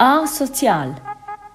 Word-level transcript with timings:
Asozial. 0.00 0.94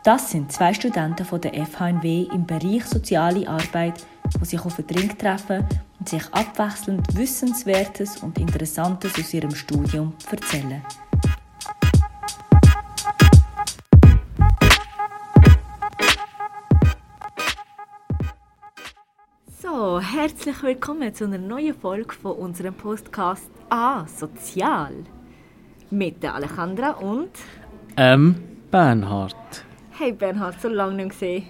Das 0.04 0.32
sind 0.32 0.52
zwei 0.52 0.74
Studenten 0.74 1.24
von 1.24 1.40
der 1.40 1.54
FHNW 1.66 2.28
im 2.34 2.46
Bereich 2.46 2.84
Soziale 2.84 3.48
Arbeit, 3.48 4.06
die 4.38 4.44
sich 4.44 4.60
auf 4.60 4.76
den 4.76 4.86
Drink 4.86 5.18
treffen 5.18 5.66
und 5.98 6.10
sich 6.10 6.26
abwechselnd 6.34 7.16
Wissenswertes 7.16 8.18
und 8.22 8.38
Interessantes 8.38 9.18
aus 9.18 9.34
ihrem 9.34 9.56
Studium 9.56 10.12
erzählen. 10.30 10.82
So, 19.62 20.02
herzlich 20.02 20.62
willkommen 20.62 21.16
zu 21.16 21.24
einer 21.24 21.38
neuen 21.38 21.80
Folge 21.80 22.14
von 22.14 22.34
unserem 22.34 22.74
Podcast 22.74 23.50
A 23.70 24.06
Sozial 24.06 25.06
mit 25.90 26.22
der 26.22 26.36
Alejandra 26.36 26.92
und 26.92 27.32
Ähm, 27.96 28.36
Bernhard. 28.72 29.36
Hey 29.92 30.12
Bernhard, 30.12 30.60
so 30.60 30.68
lange 30.68 30.96
nicht 30.96 31.10
gesehen. 31.10 31.44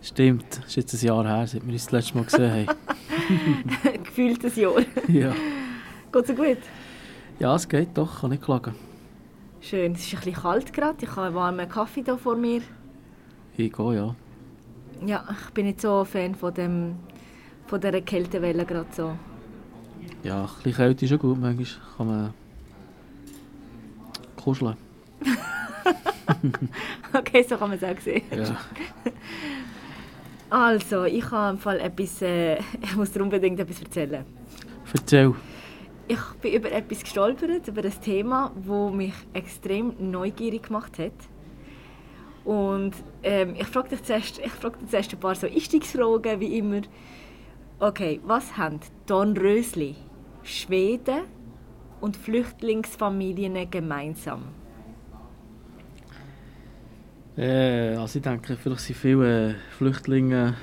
Stimmt, 0.00 0.60
es 0.60 0.66
ist 0.66 0.76
jetzt 0.76 1.02
ein 1.02 1.06
Jahr 1.06 1.26
her, 1.26 1.46
seit 1.48 1.66
wir 1.66 1.72
uns 1.72 1.84
das 1.86 1.92
letzte 1.92 2.14
Mal 2.16 2.24
gesehen 2.24 2.68
haben. 2.68 4.04
Gefühlt 4.04 4.44
ein 4.44 4.52
Jahr. 4.54 4.80
ja. 5.08 5.34
Geht 6.12 6.26
so 6.28 6.34
gut? 6.34 6.58
ja, 7.40 7.56
es 7.56 7.68
geht 7.68 7.88
doch, 7.94 8.20
kann 8.20 8.30
nicht 8.30 8.44
klagen. 8.44 8.74
Schön, 9.60 9.92
es 9.92 10.06
ist 10.06 10.14
ein 10.14 10.20
bisschen 10.20 10.42
kalt 10.42 10.72
gerade. 10.72 10.96
Ich 11.00 11.10
habe 11.10 11.22
einen 11.22 11.34
warmen 11.34 11.68
Kaffee 11.68 12.04
hier 12.04 12.18
vor 12.18 12.36
mir. 12.36 12.62
Ich 13.56 13.72
gehe, 13.72 13.94
ja. 13.96 14.14
Ja, 15.04 15.24
ich 15.28 15.50
bin 15.54 15.66
nicht 15.66 15.80
so 15.80 16.00
ein 16.00 16.06
Fan 16.06 16.34
von, 16.36 16.54
dem, 16.54 16.96
von 17.66 17.80
dieser 17.80 18.00
Kältewelle 18.00 18.64
gerade 18.64 18.86
so. 18.92 19.18
Ja, 20.22 20.42
ein 20.42 20.50
bisschen 20.62 20.74
Kälte 20.74 21.04
ist 21.04 21.10
schon 21.10 21.18
gut, 21.18 21.40
manchmal 21.40 21.66
kann 21.96 22.06
man 22.06 22.34
kuscheln. 24.36 24.76
Okay, 27.12 27.44
so 27.48 27.56
kann 27.56 27.70
man 27.70 27.78
es 27.78 27.84
auch 27.84 28.00
sehen. 28.00 28.22
Ja. 28.30 28.56
Also, 30.50 31.04
ich 31.04 31.30
habe 31.30 31.54
im 31.54 31.58
Fall 31.58 31.80
etwas, 31.80 32.22
äh, 32.22 32.58
ich 32.82 32.96
muss 32.96 33.12
dir 33.12 33.22
unbedingt 33.22 33.58
etwas 33.58 33.80
erzählen. 33.82 34.24
Erzähl. 34.92 35.34
Ich 36.06 36.20
bin 36.40 36.52
über 36.52 36.70
etwas 36.70 37.00
gestolpert, 37.00 37.66
über 37.66 37.82
ein 37.82 38.00
Thema, 38.00 38.52
das 38.54 38.92
mich 38.92 39.14
extrem 39.32 39.94
neugierig 39.98 40.64
gemacht 40.64 40.98
hat. 40.98 41.12
Und 42.44 42.92
ähm, 43.22 43.54
ich 43.58 43.66
frage 43.66 43.88
dich 43.88 44.02
zuerst, 44.02 44.38
ich 44.38 44.52
frage 44.52 44.78
dich 44.78 44.90
zuerst 44.90 45.12
ein 45.12 45.20
paar 45.20 45.34
so 45.34 45.46
Einstiegsfragen, 45.46 46.40
wie 46.40 46.58
immer. 46.58 46.82
Okay, 47.80 48.20
was 48.24 48.56
haben 48.56 48.80
Dornrösli, 49.06 49.96
Schweden 50.42 51.22
und 52.00 52.16
Flüchtlingsfamilien 52.16 53.70
gemeinsam? 53.70 54.42
Äh, 57.36 57.96
also 57.96 58.18
ich 58.18 58.22
denke, 58.22 58.56
vielleicht 58.56 58.80
sind 58.80 58.96
viele 58.96 59.50
äh, 59.50 59.54
Flüchtlinge 59.76 60.54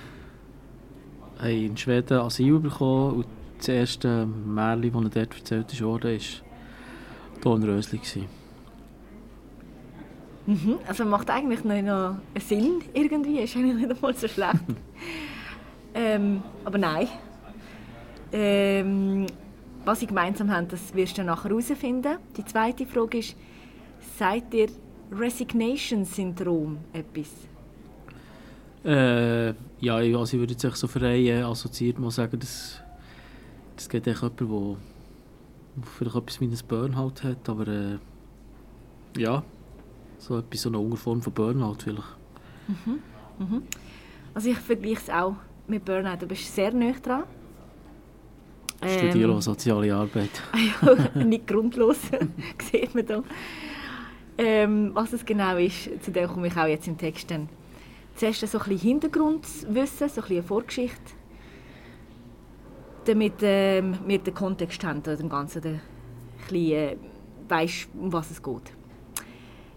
haben 1.39 1.65
in 1.65 1.75
Schweden 1.75 2.19
Asyl 2.19 2.59
bekommen 2.59 3.17
und 3.17 3.25
das 3.57 3.67
erste 3.67 4.25
Märchen, 4.25 5.03
das 5.03 5.11
dort 5.11 5.37
erzählt 5.37 5.81
wurde, 5.81 6.13
war 6.13 7.41
Dornrösli. 7.41 7.97
gewesen. 7.97 8.41
Mhm. 10.45 10.79
Also 10.87 11.05
macht 11.05 11.29
eigentlich 11.29 11.63
noch 11.63 11.81
noch 11.81 12.15
Sinn 12.39 12.81
irgendwie, 12.93 13.39
ist 13.39 13.55
eigentlich 13.55 13.75
nicht 13.75 13.91
einmal 13.91 14.15
so 14.15 14.27
schlecht. 14.27 14.55
ähm, 15.93 16.41
aber 16.65 16.77
nein. 16.77 17.07
Ähm, 18.31 19.27
was 19.83 19.99
sie 19.99 20.07
gemeinsam 20.07 20.51
haben, 20.51 20.67
das 20.67 20.93
wirst 20.93 21.17
du 21.17 21.23
nachher 21.23 21.49
herausfinden. 21.49 22.17
Die 22.37 22.45
zweite 22.45 22.85
Frage 22.85 23.19
ist, 23.19 23.35
seid 24.17 24.53
ihr 24.53 24.69
Resignation-Syndrom 25.11 26.77
etwas? 26.93 27.27
Äh, 28.83 29.49
ja, 29.79 29.99
ich- 30.01 30.15
also 30.15 30.33
ich 30.35 30.39
würde 30.39 30.53
jetzt 30.53 30.75
so 30.77 30.87
Vereine 30.87 31.45
assoziiert 31.45 31.99
mal 31.99 32.09
sagen, 32.11 32.39
dass 32.39 32.81
das 33.75 33.87
geht 33.89 34.07
echt 34.07 34.21
jemand, 34.21 34.39
der 35.75 35.83
vielleicht 35.97 36.15
etwas 36.15 36.41
wie 36.41 36.45
ein 36.45 36.57
Burnout 36.67 37.13
hat, 37.23 37.47
aber 37.49 37.67
äh, 37.67 37.97
ja, 39.17 39.43
so 40.17 40.37
etwas, 40.39 40.61
so 40.61 40.69
eine 40.69 40.79
Unterform 40.79 41.21
von 41.21 41.33
Burnout 41.33 41.77
vielleicht. 41.83 42.03
Also 44.33 44.49
ich 44.49 44.57
vergleiche 44.57 44.95
es 45.01 45.09
auch 45.09 45.35
mit 45.67 45.83
Burnout. 45.85 46.17
Du 46.19 46.27
bist 46.27 46.53
sehr 46.55 46.73
nah 46.73 46.91
dran. 46.93 47.23
Ich 48.83 48.93
studiere 48.93 49.31
auch 49.31 49.41
soziale 49.41 49.93
Arbeit. 49.93 50.29
ja, 51.15 51.23
nicht 51.23 51.45
grundlos, 51.47 51.97
sieht 52.71 52.95
man 52.95 53.05
da. 53.05 53.23
Ähm, 54.43 54.89
was 54.95 55.13
es 55.13 55.23
genau 55.23 55.55
ist, 55.57 56.03
zu 56.03 56.09
dem 56.09 56.27
komme 56.27 56.47
ich 56.47 56.57
auch 56.57 56.65
jetzt 56.65 56.87
im 56.87 56.97
Text 56.97 57.29
dann. 57.29 57.47
Zuerst 58.15 58.39
so 58.39 58.57
ein 58.57 58.63
bisschen 58.69 58.79
Hintergrundwissen, 58.79 60.09
so 60.09 60.21
ein 60.21 60.31
eine 60.31 60.41
Vorgeschichte, 60.41 61.13
damit 63.05 63.35
ähm, 63.43 63.99
wir 64.07 64.17
den 64.17 64.33
Kontext 64.33 64.83
haben, 64.83 65.03
dem 65.03 65.29
Ganzen, 65.29 65.63
ein 65.63 65.81
bisschen, 66.47 66.71
äh, 66.71 66.97
weisst, 67.47 67.89
um 67.93 68.11
was 68.11 68.31
es 68.31 68.41
geht. 68.41 68.73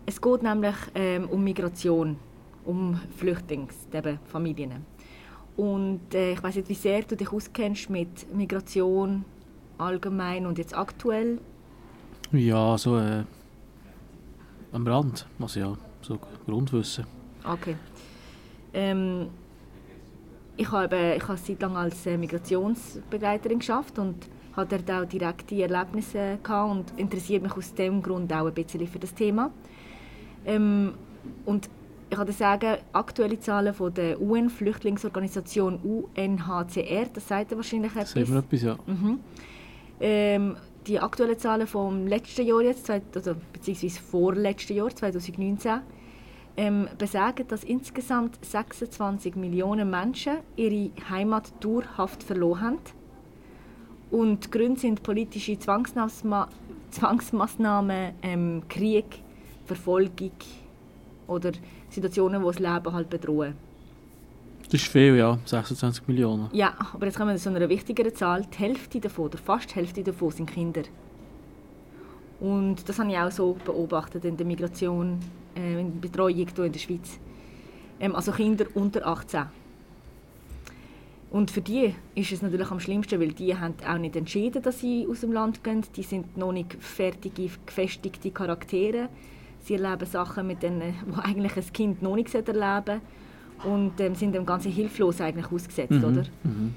Es 0.06 0.18
geht 0.18 0.42
nämlich 0.42 0.76
ähm, 0.94 1.28
um 1.28 1.44
Migration, 1.44 2.16
um 2.64 2.98
Flüchtlings, 3.18 3.74
eben 3.92 4.18
Familien. 4.24 4.86
Und 5.58 6.14
äh, 6.14 6.32
ich 6.32 6.42
weiß 6.42 6.56
nicht, 6.56 6.70
wie 6.70 6.74
sehr 6.74 7.02
du 7.02 7.18
dich 7.18 7.30
auskennst 7.30 7.90
mit 7.90 8.34
Migration 8.34 9.26
allgemein 9.76 10.46
und 10.46 10.56
jetzt 10.56 10.74
aktuell. 10.74 11.38
Ja, 12.32 12.78
so 12.78 12.96
äh, 12.98 13.24
am 14.74 14.86
Rand, 14.86 15.26
also 15.40 15.60
ja, 15.60 15.72
so 16.02 16.18
Grundwissen. 16.46 17.06
Okay. 17.44 17.76
Ähm, 18.72 19.28
ich 20.56 20.70
habe, 20.70 21.14
ich 21.16 21.22
habe 21.22 21.32
eine 21.32 21.42
Zeit 21.42 21.62
lang 21.62 21.76
als 21.76 22.06
äh, 22.06 22.16
Migrationsbegleiterin 22.16 23.60
geschafft 23.60 23.98
und 23.98 24.28
hatte 24.56 24.78
dort 24.78 24.90
auch 25.04 25.08
direkte 25.08 25.62
Erlebnisse 25.62 26.38
gehabt 26.42 26.70
und 26.70 26.98
interessiert 26.98 27.42
mich 27.42 27.52
aus 27.56 27.74
dem 27.74 28.02
Grund 28.02 28.32
auch 28.32 28.46
ein 28.46 28.54
bisschen 28.54 28.86
für 28.86 28.98
das 28.98 29.14
Thema. 29.14 29.50
Ähm, 30.44 30.94
und 31.44 31.70
ich 32.10 32.16
kann 32.16 32.30
sagen, 32.32 32.76
aktuelle 32.92 33.40
Zahlen 33.40 33.74
von 33.74 33.92
der 33.94 34.20
UN-Flüchtlingsorganisation 34.20 35.78
UNHCR, 35.82 37.06
das 37.12 37.26
sagt 37.26 37.50
ihr 37.50 37.56
wahrscheinlich 37.56 37.92
etwas. 37.92 38.12
Sehen 38.12 38.28
wir 38.28 38.38
etwas, 38.38 38.62
ja. 38.62 38.76
Mhm. 38.86 39.20
Ähm, 40.00 40.56
die 40.86 41.00
aktuellen 41.00 41.38
Zahlen 41.38 41.66
vom 41.66 42.06
letzten 42.06 42.46
Jahr 42.46 42.62
jetzt, 42.62 42.88
also, 42.90 43.34
beziehungsweise 43.52 44.00
vorletzten 44.00 44.76
Jahr, 44.76 44.94
2019, 44.94 45.80
ähm, 46.56 46.88
besagen, 46.98 47.48
dass 47.48 47.64
insgesamt 47.64 48.38
26 48.44 49.34
Millionen 49.36 49.90
Menschen 49.90 50.36
ihre 50.56 50.90
Heimat 51.10 51.52
dauerhaft 51.60 52.22
verloren 52.22 52.60
haben. 52.60 52.78
Und 54.10 54.44
die 54.44 54.50
Gründe 54.50 54.78
sind 54.78 55.02
politische 55.02 55.58
Zwangsmaßnahmen, 55.58 58.12
ähm, 58.22 58.62
Krieg, 58.68 59.06
Verfolgung 59.64 60.32
oder 61.26 61.50
Situationen, 61.88 62.42
die 62.42 62.46
das 62.46 62.58
Leben 62.60 62.92
halt 62.92 63.10
bedrohen. 63.10 63.56
Das 64.70 64.80
ist 64.80 64.90
viel, 64.90 65.16
ja, 65.16 65.38
26 65.44 66.08
Millionen. 66.08 66.48
Ja, 66.52 66.74
aber 66.92 67.06
jetzt 67.06 67.16
kommen 67.16 67.30
wir 67.30 67.36
zu 67.36 67.50
einer 67.50 67.68
wichtigeren 67.68 68.14
Zahl. 68.14 68.46
Die 68.52 68.58
Hälfte 68.58 69.00
davon, 69.00 69.26
oder 69.26 69.38
fast 69.38 69.70
die 69.70 69.74
Hälfte 69.74 70.02
davon, 70.02 70.30
sind 70.30 70.50
Kinder. 70.50 70.82
Und 72.40 72.88
das 72.88 72.98
habe 72.98 73.10
ich 73.10 73.18
auch 73.18 73.30
so 73.30 73.56
beobachtet 73.64 74.24
in 74.24 74.36
der 74.36 74.46
Migration, 74.46 75.18
äh, 75.56 75.80
in 75.80 75.92
der 75.92 76.00
Betreuung 76.08 76.34
hier 76.34 76.64
in 76.64 76.72
der 76.72 76.78
Schweiz. 76.78 77.18
Ähm, 78.00 78.14
also 78.16 78.32
Kinder 78.32 78.66
unter 78.74 79.06
18. 79.06 79.44
Und 81.30 81.50
für 81.50 81.60
die 81.60 81.94
ist 82.14 82.32
es 82.32 82.42
natürlich 82.42 82.70
am 82.70 82.78
schlimmsten, 82.78 83.20
weil 83.20 83.32
die 83.32 83.56
haben 83.56 83.74
auch 83.86 83.98
nicht 83.98 84.14
entschieden, 84.14 84.62
dass 84.62 84.80
sie 84.80 85.06
aus 85.10 85.20
dem 85.20 85.32
Land 85.32 85.64
gehen. 85.64 85.82
Die 85.96 86.02
sind 86.02 86.36
noch 86.36 86.52
nicht 86.52 86.76
fertige, 86.80 87.50
gefestigte 87.66 88.30
Charaktere. 88.30 89.08
Sie 89.60 89.74
erleben 89.74 90.06
Sachen, 90.06 90.46
mit 90.46 90.62
denen 90.62 90.94
wo 91.06 91.20
eigentlich 91.20 91.56
ein 91.56 91.72
Kind 91.72 92.02
noch 92.02 92.14
nicht 92.14 92.32
erleben 92.34 92.54
sollte. 92.56 93.00
Und 93.62 93.98
ähm, 94.00 94.14
sind 94.14 94.34
dem 94.34 94.44
Ganzen 94.44 94.72
hilflos 94.72 95.20
eigentlich 95.20 95.50
ausgesetzt, 95.50 95.92
oder? 96.04 96.22
Mhm. 96.42 96.72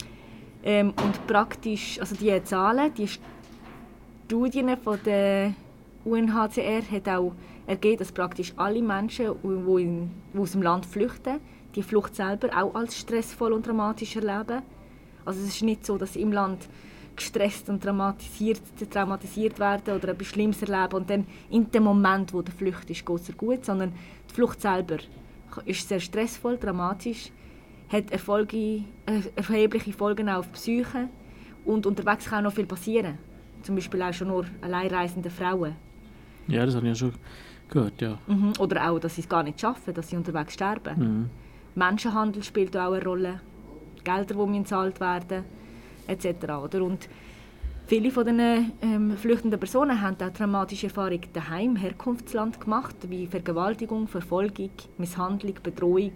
Ähm, 0.63 0.87
und 0.89 1.27
praktisch, 1.27 1.99
also 1.99 2.15
die 2.15 2.41
Zahlen, 2.43 2.93
die 2.93 3.07
Studien 4.25 4.75
von 4.77 4.99
der 5.05 5.53
UNHCR 6.05 6.81
hat 6.91 7.09
auch 7.09 7.33
ergeben, 7.65 7.97
dass 7.97 8.11
praktisch 8.11 8.53
alle 8.55 8.81
Menschen, 8.81 9.27
die 9.43 9.81
in- 9.81 10.09
die 10.33 10.37
aus 10.39 10.51
dem 10.51 10.61
Land 10.61 10.85
flüchten, 10.85 11.39
die 11.75 11.83
Flucht 11.83 12.15
selber 12.15 12.49
auch 12.55 12.73
als 12.75 12.97
stressvoll 12.97 13.51
und 13.53 13.67
dramatisch 13.67 14.15
erleben. 14.15 14.61
Also 15.25 15.41
es 15.41 15.47
ist 15.49 15.61
nicht 15.63 15.85
so, 15.85 15.97
dass 15.97 16.13
sie 16.13 16.21
im 16.21 16.31
Land 16.31 16.67
gestresst 17.15 17.67
und 17.69 17.83
traumatisiert, 17.83 18.61
traumatisiert 18.89 19.59
werden 19.59 19.95
oder 19.95 20.09
etwas 20.09 20.27
Schlimmes 20.27 20.61
erleben 20.61 20.93
und 20.95 21.09
dann 21.09 21.25
in 21.49 21.69
dem 21.69 21.83
Moment, 21.83 22.33
wo 22.33 22.41
der 22.41 22.53
Flucht 22.53 22.89
ist, 22.89 23.05
geht 23.05 23.19
es 23.29 23.35
gut, 23.37 23.65
sondern 23.65 23.91
die 24.29 24.33
Flucht 24.33 24.61
selber 24.61 24.97
ist 25.65 25.87
sehr 25.87 25.99
stressvoll, 25.99 26.57
dramatisch, 26.57 27.31
hat 27.89 28.11
Erfolge, 28.11 28.83
äh, 29.05 29.21
erhebliche 29.35 29.93
Folgen 29.93 30.29
auch 30.29 30.39
auf 30.39 30.47
die 30.47 30.53
Psyche 30.53 31.09
und 31.65 31.85
unterwegs 31.85 32.25
kann 32.25 32.39
auch 32.39 32.49
noch 32.49 32.53
viel 32.53 32.65
passieren. 32.65 33.17
Zum 33.63 33.75
Beispiel 33.75 34.01
auch 34.01 34.13
schon 34.13 34.27
nur 34.27 34.45
alleinreisende 34.61 35.29
Frauen. 35.29 35.75
Ja, 36.47 36.65
das 36.65 36.75
habe 36.75 36.87
ich 36.87 36.91
ja 36.91 36.95
schon 36.95 37.13
gehört, 37.69 38.01
ja. 38.01 38.17
Mhm. 38.27 38.53
Oder 38.59 38.89
auch, 38.89 38.99
dass 38.99 39.15
sie 39.15 39.21
es 39.21 39.29
gar 39.29 39.43
nicht 39.43 39.59
schaffen, 39.59 39.93
dass 39.93 40.09
sie 40.09 40.15
unterwegs 40.15 40.53
sterben. 40.53 40.99
Mhm. 40.99 41.29
Menschenhandel 41.75 42.43
spielt 42.43 42.75
auch 42.77 42.93
eine 42.93 43.03
Rolle. 43.03 43.41
Gelder, 44.03 44.45
die 44.45 44.57
gezahlt 44.57 44.99
werden 44.99 45.43
etc. 46.07 46.27
Oder? 46.63 46.83
Und 46.83 47.09
viele 47.87 48.11
von 48.11 48.25
den 48.25 48.71
ähm, 48.81 49.17
flüchtenden 49.17 49.59
Personen 49.59 50.01
haben 50.01 50.17
auch 50.21 50.33
traumatische 50.33 50.87
Erfahrungen 50.87 51.27
daheim, 51.31 51.71
im 51.71 51.75
Herkunftsland 51.77 52.59
gemacht, 52.59 52.95
wie 53.07 53.27
Vergewaltigung, 53.27 54.07
Verfolgung, 54.07 54.71
Misshandlung, 54.97 55.55
Bedrohung, 55.63 56.11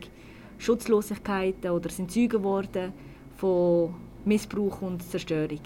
Schutzlosigkeit 0.58 1.66
oder 1.66 1.90
sind 1.90 2.12
Zeugen 2.12 2.30
geworden 2.30 2.92
von 3.38 3.96
Missbrauch 4.26 4.82
und 4.82 5.02
Zerstörung. 5.02 5.62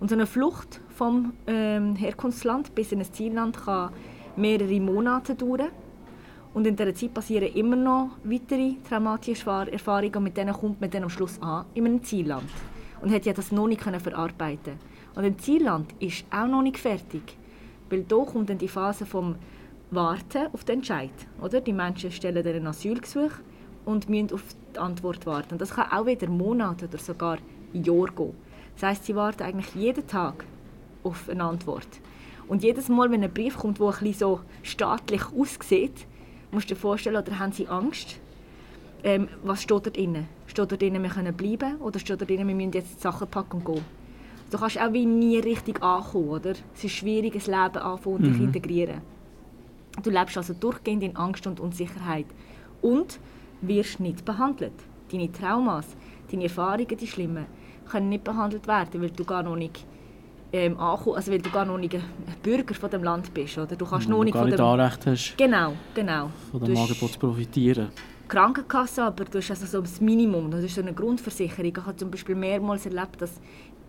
Und 0.00 0.08
so 0.08 0.14
eine 0.14 0.26
Flucht 0.26 0.80
vom 0.88 1.34
ähm, 1.46 1.96
Herkunftsland 1.96 2.74
bis 2.74 2.92
in 2.92 3.00
ein 3.00 3.12
Zielland 3.12 3.62
kann 3.62 3.92
mehrere 4.36 4.80
Monate 4.80 5.34
dauern. 5.34 5.68
Und 6.54 6.66
in 6.66 6.74
dieser 6.74 6.94
Zeit 6.94 7.12
passieren 7.14 7.52
immer 7.54 7.76
noch 7.76 8.10
weitere 8.24 8.76
traumatische 8.88 9.50
Erfahrungen 9.70 10.16
und 10.16 10.24
mit 10.24 10.36
denen 10.36 10.54
kommt 10.54 10.80
man 10.80 10.90
dann 10.90 11.04
am 11.04 11.10
Schluss 11.10 11.40
an 11.42 11.66
in 11.74 11.84
einem 11.84 12.02
Zielland. 12.02 12.48
Und 13.02 13.12
hat 13.12 13.26
ja 13.26 13.34
das 13.34 13.52
noch 13.52 13.68
nicht 13.68 13.82
verarbeiten 13.82 14.89
Und 15.14 15.24
ein 15.24 15.38
Zielland 15.38 15.92
ist 15.98 16.24
auch 16.30 16.46
noch 16.46 16.62
nicht 16.62 16.78
fertig. 16.78 17.36
Weil 17.88 18.04
hier 18.08 18.24
kommt 18.24 18.50
dann 18.50 18.58
die 18.58 18.68
Phase 18.68 19.04
vom 19.04 19.36
Warten 19.90 20.48
auf 20.52 20.64
den 20.64 20.76
Entscheid. 20.76 21.10
Oder? 21.40 21.60
Die 21.60 21.72
Menschen 21.72 22.12
stellen 22.12 22.44
dann 22.44 22.54
ein 22.54 22.66
Asylgesuch 22.66 23.32
und 23.84 24.08
müssen 24.08 24.32
auf 24.32 24.42
die 24.74 24.78
Antwort 24.78 25.26
warten. 25.26 25.58
Das 25.58 25.74
kann 25.74 25.90
auch 25.90 26.06
wieder 26.06 26.28
Monate 26.28 26.86
oder 26.86 26.98
sogar 26.98 27.38
Jahre 27.72 28.12
gehen. 28.12 28.34
Das 28.74 28.82
heisst, 28.84 29.06
sie 29.06 29.16
warten 29.16 29.42
eigentlich 29.42 29.74
jeden 29.74 30.06
Tag 30.06 30.44
auf 31.02 31.28
eine 31.28 31.44
Antwort. 31.44 31.88
Und 32.46 32.62
jedes 32.62 32.88
Mal, 32.88 33.10
wenn 33.10 33.22
ein 33.22 33.32
Brief 33.32 33.56
kommt, 33.56 33.78
der 33.78 33.94
ein 34.00 34.12
so 34.12 34.40
staatlich 34.62 35.22
aussieht, 35.32 36.06
musst 36.50 36.70
du 36.70 36.74
dir 36.74 36.80
vorstellen, 36.80 37.16
oder 37.16 37.38
haben 37.38 37.52
sie 37.52 37.68
Angst? 37.68 38.20
Ähm, 39.02 39.28
was 39.42 39.62
steht 39.62 39.86
dort 39.86 39.96
drin? 39.96 40.26
Steht 40.46 40.70
dort 40.70 40.82
drin, 40.82 41.02
wir 41.02 41.10
können 41.10 41.34
bleiben? 41.34 41.76
Oder 41.80 41.98
steht 41.98 42.20
dort 42.20 42.30
drin, 42.30 42.46
wir 42.46 42.54
müssen 42.54 42.72
jetzt 42.72 42.96
die 42.96 43.00
Sachen 43.00 43.28
packen 43.28 43.58
und 43.58 43.64
gehen? 43.64 43.84
Du 44.50 44.58
kannst 44.58 44.80
auch 44.80 44.92
wie 44.92 45.06
nie 45.06 45.38
richtig 45.38 45.82
ankommen, 45.82 46.28
oder? 46.28 46.52
Es 46.74 46.84
ist 46.84 46.92
schwierig, 46.92 47.34
ein 47.34 47.40
Leben 47.40 47.78
anfangen 47.78 48.16
und 48.16 48.22
mhm. 48.22 48.32
dich 48.32 48.40
integrieren. 48.42 49.00
Du 50.02 50.10
lebst 50.10 50.36
also 50.36 50.54
durchgehend 50.54 51.02
in 51.02 51.16
Angst 51.16 51.46
und 51.46 51.60
Unsicherheit. 51.60 52.26
Und 52.82 53.20
wirst 53.60 54.00
nicht 54.00 54.24
behandelt. 54.24 54.72
Deine 55.12 55.30
Traumas, 55.30 55.86
deine 56.30 56.44
Erfahrungen, 56.44 56.96
die 56.96 57.06
schlimmen, 57.06 57.46
können 57.88 58.08
nicht 58.08 58.24
behandelt 58.24 58.66
werden, 58.66 59.02
weil 59.02 59.10
du 59.10 59.24
gar 59.24 59.42
noch 59.42 59.56
nicht 59.56 59.84
ähm, 60.52 60.78
ankommen, 60.78 61.16
also 61.16 61.30
weil 61.30 61.40
du 61.40 61.50
gar 61.50 61.64
noch 61.64 61.78
nicht 61.78 61.94
ein 61.94 62.02
Bürger 62.42 62.74
von 62.74 62.90
dem 62.90 63.04
Land 63.04 63.32
bist, 63.34 63.58
oder? 63.58 63.76
Du 63.76 63.86
kannst 63.86 64.08
noch 64.08 64.24
nicht 64.24 64.34
gar 64.34 64.42
von 64.42 64.50
nicht 64.50 64.60
Anrecht 64.60 65.06
hast, 65.06 65.36
genau, 65.36 65.74
genau. 65.94 66.30
von 66.50 66.64
dem 66.64 66.76
Angebot 66.76 67.12
zu 67.12 67.18
profitieren. 67.18 67.88
Krankenkasse, 68.28 69.02
aber 69.02 69.24
du 69.24 69.38
hast 69.38 69.50
also 69.50 69.66
so 69.66 69.80
das 69.80 70.00
Minimum, 70.00 70.50
das 70.52 70.62
ist 70.62 70.76
so 70.76 70.80
eine 70.80 70.92
Grundversicherung. 70.92 71.64
Ich 71.64 71.76
habe 71.76 71.96
zum 71.96 72.12
Beispiel 72.12 72.36
mehrmals 72.36 72.86
erlebt, 72.86 73.20
dass 73.20 73.40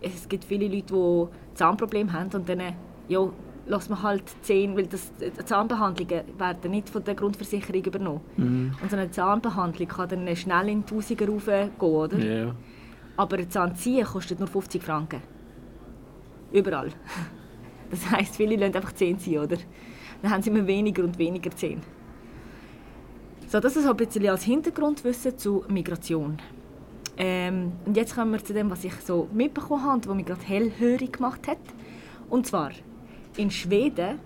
es 0.02 0.28
gibt 0.28 0.44
viele 0.44 0.68
Leute, 0.68 0.92
die 0.92 1.56
Zahnprobleme 1.56 2.12
haben 2.12 2.30
und 2.34 2.48
dann 2.48 2.62
ja, 3.08 3.28
lässt 3.66 3.90
man 3.90 4.02
halt 4.02 4.24
Zähne, 4.42 4.76
weil 4.76 4.86
das, 4.86 5.12
die 5.20 5.44
Zahnbehandlungen 5.44 6.22
werden 6.38 6.70
nicht 6.70 6.88
von 6.88 7.04
der 7.04 7.14
Grundversicherung 7.14 7.84
übernommen. 7.84 8.20
Mhm. 8.36 8.74
Und 8.80 8.90
so 8.90 8.96
eine 8.96 9.10
Zahnbehandlung 9.10 9.88
kann 9.88 10.08
dann 10.08 10.36
schnell 10.36 10.68
in 10.68 10.84
Tausiger 10.84 11.28
raufgehen, 11.28 11.70
oder? 11.78 12.18
Yeah. 12.18 12.54
Aber 13.16 13.36
ein 13.38 13.50
Zahnziehen 13.50 14.04
kostet 14.04 14.38
nur 14.38 14.48
50 14.48 14.82
Franken. 14.82 15.22
Überall. 16.52 16.88
Das 17.90 18.10
heisst, 18.10 18.36
viele 18.36 18.56
lassen 18.56 18.74
einfach 18.74 18.94
Zähne 18.94 19.18
ziehen, 19.18 19.38
oder? 19.42 19.58
Dann 20.22 20.30
haben 20.32 20.42
sie 20.42 20.48
immer 20.48 20.66
weniger 20.66 21.04
und 21.04 21.18
weniger 21.18 21.50
Zähne. 21.50 21.82
So, 23.48 23.60
das 23.60 23.76
ist 23.76 23.86
ein 23.86 23.94
bisschen 23.98 24.26
als 24.28 24.44
Hintergrundwissen 24.44 25.36
zu 25.36 25.62
Migration. 25.68 26.38
Ähm, 27.24 27.70
und 27.86 27.96
jetzt 27.96 28.16
kommen 28.16 28.32
wir 28.32 28.44
zu 28.44 28.52
dem, 28.52 28.68
was 28.68 28.82
ich 28.82 28.94
so 28.94 29.28
mitbekommen 29.32 29.84
habe 29.84 29.94
und 29.94 30.08
was 30.08 30.16
mich 30.16 30.26
gerade 30.26 30.42
hellhörig 30.42 31.12
gemacht 31.12 31.46
hat. 31.46 31.58
Und 32.28 32.48
zwar 32.48 32.72
in 33.36 33.48
Schweden, 33.48 34.18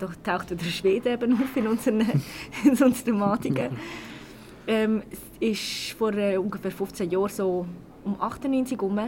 da 0.00 0.08
taucht 0.24 0.50
wieder 0.50 0.64
Schweden 0.64 1.12
eben 1.12 1.34
auf 1.34 1.56
in 1.56 1.68
unseren, 1.68 2.00
in 2.64 2.70
unseren 2.70 2.92
Thematiken, 2.92 3.78
ähm, 4.66 5.04
ist 5.38 5.92
vor 5.92 6.12
äh, 6.14 6.36
ungefähr 6.36 6.72
15 6.72 7.08
Jahren 7.08 7.28
so 7.28 7.66
um 8.02 8.20
98 8.20 8.80
herum 8.80 8.98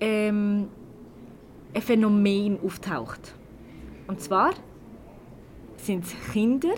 ähm, 0.00 0.68
ein 1.74 1.82
Phänomen 1.82 2.58
auftaucht. 2.64 3.34
Und 4.06 4.22
zwar 4.22 4.54
sind 5.76 6.04
es 6.04 6.14
Kinder 6.32 6.74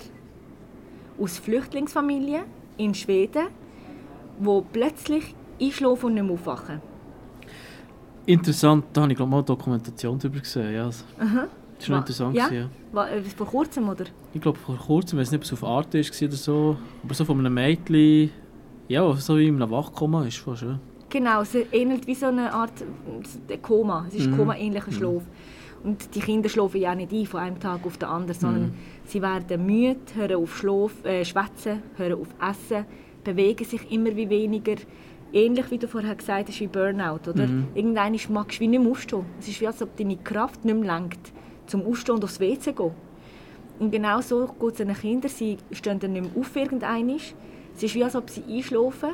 aus 1.20 1.38
Flüchtlingsfamilien 1.38 2.42
in 2.78 2.92
Schweden, 2.94 3.46
die 4.38 4.62
plötzlich 4.72 5.34
einschlafen 5.60 6.06
und 6.06 6.14
nicht 6.14 6.24
mehr 6.24 6.32
aufwachen. 6.32 6.80
Interessant, 8.26 8.84
da 8.92 9.02
habe 9.02 9.12
ich 9.12 9.16
glaube 9.16 9.30
mal 9.30 9.38
eine 9.38 9.46
Dokumentation 9.46 10.18
darüber 10.18 10.40
gesehen. 10.40 10.74
Ja. 10.74 10.86
Aha. 10.86 11.46
Das 11.78 11.88
war 11.88 11.96
noch 11.96 12.02
interessant. 12.02 12.34
Ja? 12.34 12.48
ja. 12.50 13.06
Äh, 13.06 13.22
vor 13.22 13.46
kurzem, 13.46 13.88
oder? 13.88 14.04
Ich 14.32 14.40
glaube 14.40 14.58
vor 14.58 14.76
kurzem, 14.76 15.18
ich 15.18 15.22
weiß 15.22 15.32
nicht, 15.32 15.40
ob 15.40 15.44
es 15.44 15.52
auf 15.52 15.64
Arte 15.64 16.00
war 16.00 16.28
oder 16.28 16.36
so, 16.36 16.76
aber 17.04 17.14
so 17.14 17.24
von 17.24 17.38
einem 17.38 17.54
Mädchen, 17.54 18.30
ja, 18.88 19.12
so 19.14 19.36
wie 19.36 19.48
in 19.48 19.62
einem 19.62 19.70
Wachkoma 19.70 20.24
ist 20.26 20.38
fast, 20.38 20.62
ja. 20.62 20.78
Genau, 21.08 21.42
es 21.42 21.54
ähnelt 21.72 22.06
wie 22.06 22.14
so 22.14 22.26
eine 22.26 22.52
Art 22.52 22.72
Koma. 23.62 24.06
Es 24.08 24.14
ist 24.14 24.28
mhm. 24.28 24.38
Koma-ähnlicher 24.38 24.90
mhm. 24.90 24.94
Schlaf. 24.94 25.22
Und 25.84 26.14
die 26.14 26.20
Kinder 26.20 26.48
schlafen 26.48 26.80
ja 26.80 26.94
nicht 26.94 27.12
ein 27.12 27.26
von 27.26 27.40
einem 27.40 27.60
Tag 27.60 27.86
auf 27.86 27.96
den 27.96 28.08
anderen, 28.08 28.40
sondern 28.40 28.62
mhm. 28.62 28.74
sie 29.04 29.22
werden 29.22 29.64
müde, 29.64 30.00
hören 30.14 30.42
auf 30.42 30.56
Schlaf, 30.56 31.04
äh, 31.04 31.24
schwätzen, 31.24 31.82
hören 31.96 32.20
auf 32.20 32.28
Essen, 32.40 32.86
bewegen 33.26 33.64
sich 33.64 33.90
immer 33.90 34.14
wie 34.16 34.28
weniger. 34.30 34.76
Ähnlich 35.32 35.70
wie 35.70 35.78
du 35.78 35.88
vorher 35.88 36.14
gesagt 36.14 36.48
hast, 36.48 36.60
wie 36.60 36.68
Burnout. 36.68 37.28
Oder? 37.28 37.46
Mhm. 37.46 37.68
Irgendwann 37.74 38.16
magst 38.30 38.58
du 38.58 38.60
wie 38.60 38.68
nicht 38.68 38.80
mehr 38.82 38.90
aufstehen. 38.90 39.24
Es 39.40 39.48
ist 39.48 39.60
wie, 39.60 39.66
als 39.66 39.82
ob 39.82 39.96
deine 39.96 40.16
Kraft 40.16 40.64
nicht 40.64 40.78
mehr 40.78 40.98
lenkt, 40.98 41.32
zum 41.66 41.84
Aufstehen 41.84 42.16
und 42.16 42.24
aufs 42.24 42.40
WC 42.40 42.60
zu 42.60 42.72
gehen. 42.72 42.92
Und 43.78 43.90
genau 43.90 44.20
so 44.20 44.46
geht 44.46 44.70
es 44.70 44.76
den 44.76 44.94
Kindern. 44.94 45.30
Sie 45.30 45.58
stehen 45.72 45.98
dann 45.98 46.12
nicht 46.12 46.22
mehr 46.22 46.40
auf 46.40 46.56
irgendwann. 46.56 47.10
Es 47.10 47.82
ist 47.82 47.94
wie, 47.94 48.04
als 48.04 48.16
ob 48.16 48.30
sie 48.30 48.44
einschlafen 48.48 49.10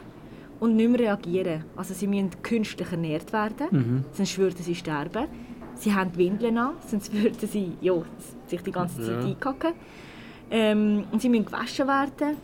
und 0.61 0.77
nicht 0.77 0.91
mehr 0.91 1.01
reagieren. 1.01 1.65
Also 1.75 1.95
sie 1.95 2.07
müssen 2.07 2.31
künstlich 2.43 2.93
ernährt 2.93 3.33
werden, 3.33 3.67
mhm. 3.71 4.05
sonst 4.13 4.39
würden 4.39 4.63
sie 4.63 4.77
sterben. 4.77 5.27
Sie 5.75 5.93
haben 5.93 6.17
Windeln 6.17 6.59
an, 6.59 6.75
sonst 6.87 7.13
würden 7.13 7.49
sie 7.49 7.73
ja, 7.81 7.95
sich 8.47 8.61
die 8.61 8.71
ganze 8.71 9.03
Zeit 9.03 9.25
ja. 9.25 9.29
einkacken. 9.29 9.73
Ähm, 10.51 11.05
und 11.11 11.21
sie 11.21 11.29
müssen 11.29 11.47
gewaschen 11.47 11.89
werden. 11.89 12.37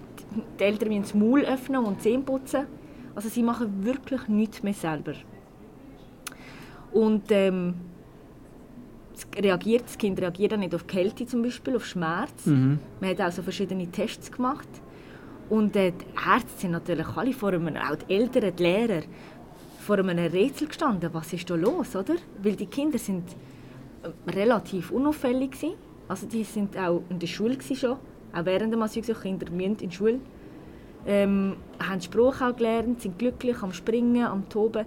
Die 0.58 0.62
Eltern 0.62 0.88
müssen 0.88 1.02
das 1.02 1.14
Maul 1.14 1.42
öffnen 1.42 1.84
und 1.84 2.02
Zähne 2.02 2.22
putzen. 2.22 2.66
Also 3.14 3.28
sie 3.28 3.42
machen 3.42 3.84
wirklich 3.84 4.28
nichts 4.28 4.62
mehr 4.62 4.74
selber. 4.74 5.14
Und 6.92 7.24
ähm, 7.30 7.74
reagiert, 9.36 9.84
das 9.84 9.98
Kind 9.98 10.20
reagiert 10.20 10.56
nicht 10.58 10.74
auf 10.74 10.86
Kälte 10.86 11.26
zum 11.26 11.42
Beispiel, 11.42 11.76
auf 11.76 11.86
Schmerz. 11.86 12.46
Mhm. 12.46 12.78
Man 13.00 13.10
hat 13.10 13.20
auch 13.20 13.32
so 13.32 13.42
verschiedene 13.42 13.90
Tests 13.90 14.30
gemacht. 14.30 14.68
Und 15.48 15.76
äh, 15.76 15.92
die 15.92 16.30
Ärzte 16.30 16.60
sind 16.60 16.72
natürlich 16.72 17.08
alle 17.16 17.32
vor 17.32 17.50
einem, 17.50 17.76
auch 17.76 17.96
die 17.96 18.14
Eltern, 18.14 18.54
die 18.54 18.62
Lehrer, 18.62 19.02
vor 19.78 19.98
einem 19.98 20.18
Rätsel 20.18 20.68
gestanden, 20.68 21.08
was 21.14 21.32
ist 21.32 21.48
da 21.48 21.54
los, 21.54 21.96
oder? 21.96 22.16
Weil 22.42 22.56
die 22.56 22.66
Kinder 22.66 22.98
sind 22.98 23.24
äh, 24.02 24.30
relativ 24.30 24.90
unauffällig 24.90 25.52
gewesen. 25.52 25.74
Also 26.06 26.26
die 26.26 26.44
sind 26.44 26.76
auch 26.76 27.02
in 27.08 27.18
der 27.18 27.26
Schule 27.26 27.56
schon, 27.74 27.96
auch 28.38 28.44
während 28.44 28.72
dem 28.72 28.82
Asylgesuch, 28.82 29.22
Kinder 29.22 29.50
müssen 29.50 29.76
in 29.76 29.88
die 29.88 29.90
Schule. 29.92 30.20
Ähm, 31.06 31.56
haben 31.78 32.00
Spruch 32.00 32.40
auch 32.40 32.56
gelernt, 32.56 33.00
sind 33.00 33.18
glücklich 33.18 33.62
am 33.62 33.72
Springen, 33.72 34.26
am 34.26 34.48
Toben, 34.48 34.84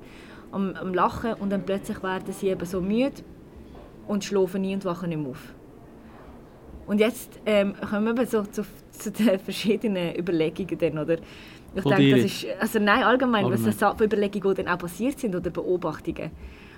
am, 0.51 0.75
am 0.75 0.93
Lachen 0.93 1.34
und 1.36 1.50
dann 1.50 1.63
plötzlich 1.65 2.03
werden 2.03 2.34
sie 2.34 2.50
eben 2.50 2.65
so 2.65 2.81
müde 2.81 3.24
und 4.08 4.24
schlafen 4.24 4.62
nie 4.62 4.74
und 4.74 4.86
wachen 4.86 5.10
nicht 5.10 5.20
mehr 5.20 5.31
auf. 5.31 5.53
Und 6.88 7.00
jetzt 7.00 7.39
ähm, 7.46 7.74
kommen 7.89 8.17
wir 8.17 8.25
so 8.25 8.43
zu, 8.43 8.63
zu 8.91 9.12
den 9.12 9.39
verschiedenen 9.39 10.15
Überlegungen. 10.17 10.77
Dann, 10.77 10.98
oder? 10.98 11.17
Ich 11.74 11.84
Von 11.84 11.93
denke, 11.93 12.15
das 12.17 12.25
ist, 12.25 12.46
also 12.60 12.79
nein, 12.79 13.03
allgemein, 13.03 13.46
allgemein. 13.46 13.67
was 13.67 13.79
so 13.79 14.03
Überlegungen, 14.03 14.55
die 14.55 14.63
dann 14.63 14.74
auch 14.74 14.79
passiert 14.79 15.20
sind 15.20 15.34
oder 15.36 15.50
Beobachtungen, 15.50 16.31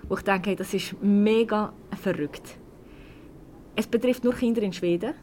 wo 0.08 0.16
ich 0.16 0.22
denke, 0.22 0.52
hey, 0.52 0.56
das 0.56 0.74
ist 0.74 0.96
mega 1.02 1.74
verrückt. 2.00 2.58
Es 3.76 3.88
betrifft 3.88 4.24
nur 4.24 4.36
Kinder 4.36 4.62
in 4.62 4.72
Schweden. 4.72 5.16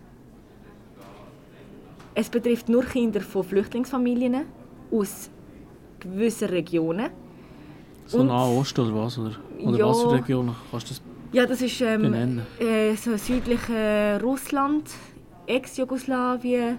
Es 2.14 2.28
betrifft 2.28 2.68
nur 2.68 2.84
Kinder 2.84 3.20
von 3.20 3.44
Flüchtlingsfamilien 3.44 4.46
aus 4.90 5.30
gewissen 6.00 6.48
Regionen. 6.48 7.10
So 8.06 8.24
Nahost 8.24 8.78
oder 8.78 8.94
was? 8.94 9.18
Oder, 9.18 9.36
oder 9.62 9.78
ja, 9.78 9.86
was 9.86 10.02
für 10.02 10.12
Regionen? 10.12 10.54
Kannst 10.70 10.90
du 10.90 10.94
das 10.94 11.02
ja, 11.32 11.46
das 11.46 11.62
ist 11.62 11.80
ähm, 11.80 12.42
äh, 12.58 12.96
so 12.96 13.16
südlich 13.16 13.60
äh, 13.68 14.16
Russland, 14.16 14.90
Ex-Jugoslawien. 15.46 16.78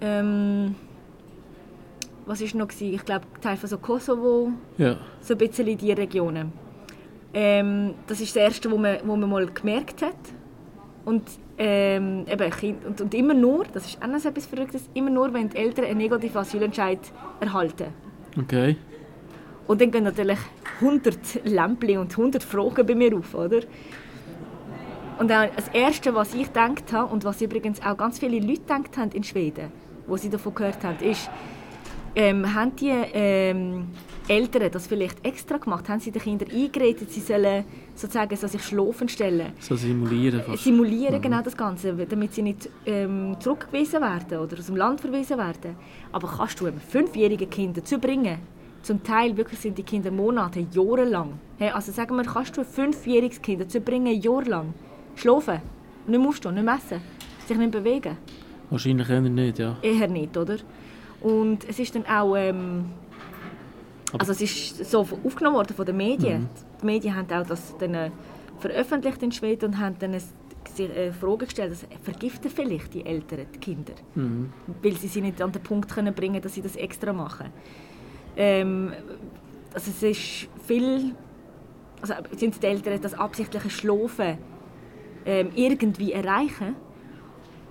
Ähm, 0.00 0.74
was 2.26 2.40
war 2.40 2.58
noch? 2.58 2.68
Gewesen? 2.68 2.94
Ich 2.94 3.04
glaube, 3.04 3.26
Teil 3.40 3.56
von 3.56 3.68
so 3.68 3.78
Kosovo. 3.78 4.50
Ja. 4.78 4.96
So 5.20 5.34
ein 5.34 5.38
bisschen 5.38 5.68
in 5.68 5.78
diese 5.78 5.96
Regionen. 5.96 6.52
Ähm, 7.32 7.94
das 8.08 8.20
ist 8.20 8.34
das 8.34 8.42
Erste, 8.42 8.68
was 8.68 8.78
man, 8.78 8.98
wo 9.04 9.14
man 9.14 9.30
mal 9.30 9.46
gemerkt 9.46 10.02
hat. 10.02 10.16
Und 11.04 11.22
ähm, 11.58 12.24
eben 12.30 12.50
kind, 12.50 12.84
und, 12.86 13.00
und 13.00 13.14
immer 13.14 13.34
nur, 13.34 13.64
das 13.72 13.86
ist 13.86 14.02
auch 14.02 14.06
noch 14.06 14.24
etwas 14.24 14.46
Verrücktes, 14.46 14.88
immer 14.94 15.10
nur, 15.10 15.32
wenn 15.34 15.48
die 15.48 15.56
Eltern 15.56 15.86
einen 15.86 15.98
negativen 15.98 16.38
Asylentscheid 16.38 17.00
erhalten. 17.40 17.86
Okay. 18.40 18.76
Und 19.66 19.80
dann 19.80 19.90
gehen 19.90 20.04
natürlich 20.04 20.38
100 20.80 21.44
Lämpchen 21.44 21.98
und 21.98 22.12
100 22.12 22.42
Fragen 22.42 22.86
bei 22.86 22.94
mir 22.94 23.16
auf, 23.16 23.34
oder? 23.34 23.60
Und 25.18 25.28
das 25.28 25.68
Erste, 25.72 26.14
was 26.14 26.32
ich 26.32 26.46
gedacht 26.46 26.92
habe, 26.92 27.12
und 27.12 27.24
was 27.24 27.42
übrigens 27.42 27.82
auch 27.82 27.96
ganz 27.96 28.20
viele 28.20 28.38
Leute 28.38 28.60
gedacht 28.60 28.96
haben 28.96 29.10
in 29.10 29.24
Schweden, 29.24 29.72
wo 30.06 30.16
sie 30.16 30.30
davon 30.30 30.54
gehört 30.54 30.82
haben, 30.84 31.00
ist, 31.00 31.28
ähm, 32.18 32.52
haben 32.52 32.74
die 32.74 32.90
ähm, 32.90 33.86
Eltern 34.26 34.70
das 34.72 34.88
vielleicht 34.88 35.24
extra 35.24 35.56
gemacht? 35.56 35.88
Haben 35.88 36.00
sie 36.00 36.10
den 36.10 36.20
Kindern 36.20 36.50
eingeredet, 36.50 37.10
sie 37.12 37.20
sollen 37.20 37.64
sozusagen 37.94 38.36
so 38.36 38.48
sich 38.48 38.62
schlafen 38.62 39.08
stellen? 39.08 39.52
So 39.60 39.76
simulieren 39.76 40.42
fast. 40.42 40.64
Simulieren 40.64 41.18
Mhm. 41.18 41.22
genau 41.22 41.42
das 41.42 41.56
Ganze, 41.56 41.94
damit 41.94 42.34
sie 42.34 42.42
nicht 42.42 42.68
ähm, 42.84 43.36
zurückgewiesen 43.38 44.00
werden 44.00 44.38
oder 44.38 44.58
aus 44.58 44.66
dem 44.66 44.76
Land 44.76 45.00
verwiesen 45.00 45.38
werden. 45.38 45.76
Aber 46.10 46.28
kannst 46.28 46.60
du 46.60 46.66
einem 46.66 46.80
fünfjährigen 46.80 47.48
Kind 47.48 47.76
dazu 47.76 47.98
bringen? 47.98 48.38
Zum 48.82 49.00
Teil 49.02 49.36
wirklich 49.36 49.60
sind 49.60 49.78
die 49.78 49.84
Kinder 49.84 50.10
Monate, 50.10 50.66
Jahre 50.72 51.04
lang. 51.04 51.38
Hey, 51.58 51.70
also 51.70 51.92
sagen 51.92 52.16
wir, 52.16 52.24
kannst 52.24 52.56
du 52.56 52.62
ein 52.62 52.66
fünfjähriges 52.66 53.40
Kind 53.40 53.60
dazu 53.60 53.80
bringen, 53.80 54.20
jahrelang 54.20 54.74
schlafen, 55.14 55.60
nicht 56.06 56.26
aufstehen, 56.26 56.54
nicht 56.56 56.66
essen, 56.68 57.00
sich 57.46 57.56
nicht 57.56 57.70
bewegen? 57.70 58.16
Wahrscheinlich 58.70 59.08
eher 59.08 59.20
nicht, 59.20 59.58
ja. 59.60 59.76
Eher 59.82 60.08
nicht, 60.08 60.36
oder? 60.36 60.56
Und 61.20 61.68
es 61.68 61.78
ist 61.78 61.94
dann 61.94 62.06
auch, 62.06 62.36
ähm, 62.36 62.86
also 64.18 64.32
es 64.32 64.40
ist 64.40 64.90
so 64.90 65.00
aufgenommen 65.24 65.56
worden 65.56 65.74
von 65.74 65.84
den 65.86 65.96
Medien. 65.96 66.48
Die 66.80 66.86
Medien 66.86 67.16
haben 67.16 67.30
auch 67.32 67.46
das 67.46 67.74
dann 67.78 67.94
äh, 67.94 68.10
veröffentlicht 68.60 69.22
in 69.22 69.32
Schweden 69.32 69.66
und 69.66 69.78
haben 69.78 69.96
dann 69.98 70.12
eine 70.14 70.94
äh, 70.94 71.12
Frage 71.12 71.46
gestellt, 71.46 71.72
dass 71.72 71.86
vergiften 72.02 72.50
vielleicht 72.50 72.94
die 72.94 73.04
Eltern 73.04 73.46
die 73.54 73.58
Kinder, 73.58 73.94
Mhm. 74.14 74.52
weil 74.82 74.92
sie 74.96 75.08
sie 75.08 75.20
nicht 75.20 75.42
an 75.42 75.50
den 75.52 75.62
Punkt 75.62 75.90
können 75.92 76.14
bringen, 76.14 76.40
dass 76.40 76.54
sie 76.54 76.62
das 76.62 76.76
extra 76.76 77.12
machen. 77.12 77.48
Ähm, 78.36 78.92
also 79.74 79.90
es 79.90 80.02
ist 80.02 80.48
viel, 80.66 81.14
also 82.00 82.14
sind 82.36 82.62
die 82.62 82.66
Eltern 82.66 83.00
das 83.00 83.14
absichtliche 83.14 83.70
Schlafen 83.70 84.38
ähm, 85.26 85.50
irgendwie 85.54 86.12
erreichen. 86.12 86.76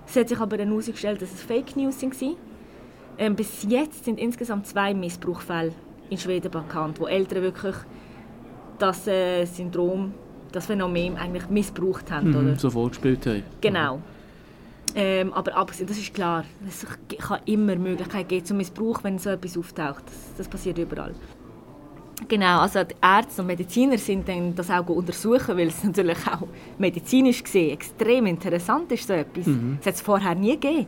Es 0.06 0.16
hat 0.16 0.28
sich 0.28 0.38
aber 0.38 0.56
dann 0.56 0.68
herausgestellt, 0.68 1.20
dass 1.22 1.32
es 1.32 1.42
Fake 1.42 1.76
News 1.76 2.02
waren. 2.02 2.36
Ähm, 3.18 3.34
bis 3.34 3.66
jetzt 3.68 4.04
sind 4.04 4.18
insgesamt 4.18 4.66
zwei 4.66 4.94
Missbrauchsfälle 4.94 5.72
in 6.08 6.18
Schweden 6.18 6.50
bekannt, 6.50 7.00
wo 7.00 7.06
Eltern 7.06 7.42
wirklich 7.42 7.74
das 8.78 9.06
äh, 9.08 9.44
Syndrom, 9.44 10.14
das 10.52 10.66
Phänomen 10.66 11.16
eigentlich 11.16 11.48
missbraucht 11.50 12.10
haben. 12.10 12.30
Oder? 12.30 12.42
Mhm. 12.42 12.58
So 12.58 12.70
vorgespielt 12.70 13.26
haben. 13.26 13.42
Genau. 13.60 14.00
Ähm, 14.94 15.32
aber 15.32 15.54
abgesehen, 15.54 15.86
das 15.86 15.98
ist 15.98 16.14
klar, 16.14 16.44
es 16.66 16.86
kann 17.18 17.40
immer 17.44 17.76
Möglichkeit 17.76 18.28
geben 18.28 18.46
zum 18.46 18.56
Missbrauch, 18.56 19.04
wenn 19.04 19.18
so 19.18 19.30
etwas 19.30 19.58
auftaucht. 19.58 20.04
Das, 20.06 20.14
das 20.38 20.48
passiert 20.48 20.78
überall. 20.78 21.14
Genau, 22.26 22.60
also 22.60 22.82
die 22.82 22.94
Ärzte 23.00 23.42
und 23.42 23.46
Mediziner 23.46 23.98
sind 23.98 24.28
dann 24.28 24.54
das 24.54 24.70
auch 24.70 24.88
untersuchen, 24.88 25.56
weil 25.56 25.68
es 25.68 25.84
natürlich 25.84 26.18
auch 26.26 26.48
medizinisch 26.78 27.44
gesehen 27.44 27.70
extrem 27.70 28.26
interessant 28.26 28.90
ist, 28.90 29.06
so 29.06 29.12
etwas. 29.12 29.44
Das 29.78 29.86
hat 29.86 29.94
es 29.94 30.00
vorher 30.00 30.34
nie 30.34 30.58
gegeben. 30.58 30.86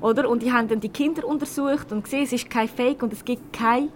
Oder? 0.00 0.28
Und 0.28 0.42
die 0.42 0.52
haben 0.52 0.68
dann 0.68 0.80
die 0.80 0.88
Kinder 0.88 1.26
untersucht 1.26 1.92
und 1.92 2.04
gesehen, 2.04 2.24
es 2.24 2.32
ist 2.32 2.48
kein 2.48 2.68
Fake 2.68 3.02
und 3.02 3.12
es 3.12 3.24
gibt 3.24 3.52
keine 3.52 3.88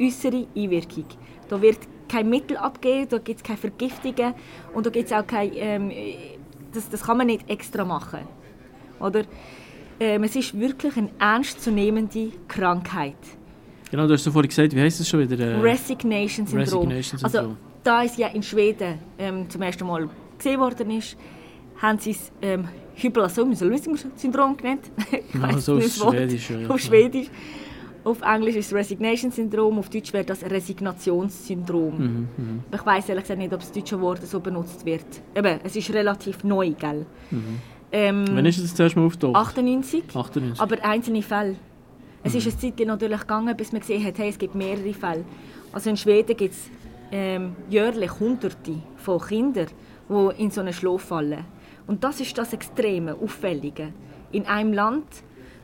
äußere 0.00 0.46
Einwirkung. 0.56 1.06
Da 1.48 1.60
wird 1.60 1.78
kein 2.08 2.28
Mittel 2.28 2.56
abgegeben, 2.56 3.08
da 3.08 3.18
gibt 3.18 3.40
es 3.40 3.42
keine 3.42 3.58
Vergiftungen 3.58 4.34
und 4.74 4.86
da 4.86 4.90
gibt 4.90 5.06
es 5.06 5.12
auch 5.12 5.26
keine, 5.26 5.54
ähm, 5.56 5.92
das, 6.72 6.88
das 6.88 7.02
kann 7.02 7.18
man 7.18 7.26
nicht 7.26 7.48
extra 7.48 7.84
machen. 7.84 8.20
Oder? 9.00 9.24
Ähm, 10.00 10.24
es 10.24 10.34
ist 10.36 10.58
wirklich 10.58 10.96
eine 10.96 11.10
ernstzunehmende 11.18 12.32
Krankheit. 12.48 13.16
Genau, 13.90 14.06
du 14.06 14.14
hast 14.14 14.26
vorhin 14.26 14.48
gesagt, 14.48 14.74
wie 14.74 14.80
heisst 14.80 15.00
das 15.00 15.08
schon 15.08 15.20
wieder? 15.20 15.38
Äh, 15.38 15.60
Resignation-Syndrom. 15.60 16.88
Resignation-Syndrom. 16.88 17.50
Also, 17.50 17.56
da 17.84 18.04
es 18.04 18.16
ja 18.16 18.28
in 18.28 18.42
Schweden 18.42 18.98
ähm, 19.18 19.48
zum 19.50 19.62
ersten 19.62 19.86
Mal 19.86 20.08
gesehen 20.38 20.60
worden 20.60 20.90
ist, 20.90 21.16
haben 21.80 21.98
sie 21.98 22.12
es 22.12 22.32
ähm, 22.40 22.68
Hyperasomism-Syndrom 22.96 24.56
genannt. 24.56 24.90
Ich 25.12 25.34
Ja, 25.34 25.58
so 25.58 25.76
auf. 25.76 25.84
Schwedisch, 25.84 26.50
ja. 26.50 26.68
Auf 26.68 26.80
Schwedisch. 26.80 27.28
Auf 28.04 28.20
Englisch 28.22 28.56
ist 28.56 28.66
es 28.66 28.74
Resignation-Syndrom, 28.74 29.78
auf 29.78 29.88
Deutsch 29.88 30.12
wäre 30.12 30.24
das 30.24 30.42
Resignationssyndrom. 30.42 31.98
Mhm, 31.98 32.28
mhm. 32.36 32.62
Ich 32.74 32.84
weiß 32.84 33.08
ehrlich 33.10 33.24
gesagt 33.24 33.38
nicht, 33.38 33.52
ob 33.52 33.60
das 33.60 33.70
deutsche 33.70 34.00
Wort 34.00 34.26
so 34.26 34.40
benutzt 34.40 34.84
wird. 34.84 35.04
Eben, 35.36 35.60
es 35.62 35.76
ist 35.76 35.92
relativ 35.92 36.42
neu, 36.42 36.70
gell? 36.72 37.06
Ähm, 37.92 38.24
Wann 38.32 38.46
ist 38.46 38.58
es 38.58 38.74
zuerst 38.74 38.96
mal 38.96 39.04
aufgetaucht? 39.06 39.36
98. 39.36 40.04
98. 40.12 40.60
Aber 40.60 40.84
einzelne 40.84 41.22
Fälle. 41.22 41.56
Es 42.24 42.34
ist 42.34 42.46
eine 42.46 42.56
Zeit 42.56 42.86
natürlich 42.86 43.20
gegangen, 43.20 43.56
bis 43.56 43.70
man 43.72 43.80
gesehen 43.80 44.04
hat, 44.04 44.18
hey, 44.18 44.30
es 44.30 44.38
gibt 44.38 44.54
mehrere 44.54 44.92
Fälle. 44.94 45.24
Also 45.72 45.90
in 45.90 45.96
Schweden 45.96 46.36
gibt 46.36 46.54
es 46.54 46.70
ähm, 47.12 47.54
jährlich 47.68 48.18
Hunderte 48.18 48.74
von 48.96 49.20
Kindern, 49.20 49.66
die 50.08 50.42
in 50.42 50.50
so 50.50 50.60
einen 50.60 50.72
Schlaf 50.72 51.02
fallen. 51.02 51.44
Und 51.86 52.04
das 52.04 52.20
ist 52.20 52.36
das 52.36 52.52
Extreme, 52.52 53.14
Auffällige. 53.14 53.92
In 54.30 54.46
einem 54.46 54.72
Land 54.72 55.06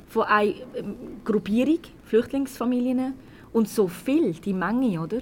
von 0.07 0.25
einer 0.25 0.53
ähm, 0.75 0.97
Gruppierung, 1.25 1.81
Flüchtlingsfamilien, 2.05 3.15
und 3.53 3.69
so 3.69 3.89
viel, 3.89 4.33
die 4.33 4.53
Menge, 4.53 5.01
oder? 5.01 5.19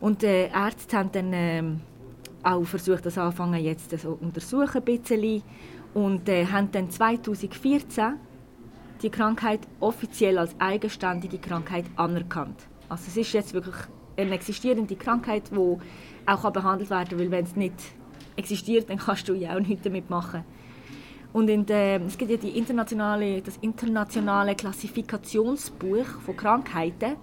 Und 0.00 0.22
die 0.22 0.26
äh, 0.26 0.50
Ärzte 0.50 0.96
haben 0.96 1.12
dann 1.12 1.30
ähm, 1.32 1.80
auch 2.42 2.64
versucht, 2.64 3.04
das 3.06 3.18
anfangen 3.18 3.62
jetzt 3.62 3.98
so 3.98 4.18
untersuchen 4.20 4.76
ein 4.76 4.84
bisschen 4.84 5.42
und 5.94 6.28
äh, 6.28 6.46
haben 6.46 6.70
dann 6.72 6.90
2014 6.90 8.14
die 9.02 9.10
Krankheit 9.10 9.60
offiziell 9.80 10.38
als 10.38 10.54
eigenständige 10.58 11.38
Krankheit 11.38 11.84
anerkannt. 11.96 12.66
Also 12.88 13.04
es 13.08 13.16
ist 13.16 13.32
jetzt 13.32 13.54
wirklich 13.54 13.76
eine 14.16 14.34
existierende 14.34 14.96
Krankheit, 14.96 15.50
die 15.50 15.76
auch 16.26 16.50
behandelt 16.50 16.90
werden 16.90 17.08
kann, 17.08 17.18
weil 17.18 17.30
wenn 17.30 17.44
es 17.44 17.56
nicht 17.56 17.74
existiert, 18.40 18.90
dann 18.90 18.98
kannst 18.98 19.28
du 19.28 19.34
ja 19.34 19.54
auch 19.54 19.60
nichts 19.60 19.84
damit 19.84 20.10
machen. 20.10 20.44
Und 21.32 21.48
in 21.48 21.64
der, 21.64 22.00
es 22.02 22.18
gibt 22.18 22.30
ja 22.30 22.36
die 22.36 22.58
internationale, 22.58 23.40
das 23.40 23.56
internationale 23.58 24.54
Klassifikationsbuch 24.56 26.06
von 26.24 26.36
Krankheiten, 26.36 27.16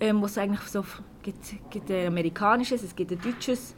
ähm, 0.00 0.20
wo 0.20 0.26
es 0.26 0.36
eigentlich 0.36 0.62
so 0.62 0.84
gibt, 1.22 1.38
gibt 1.70 1.90
ein 1.90 2.08
amerikanisches, 2.08 2.82
es 2.82 2.96
gibt 2.96 3.12
ein 3.12 3.20
deutsches, 3.20 3.76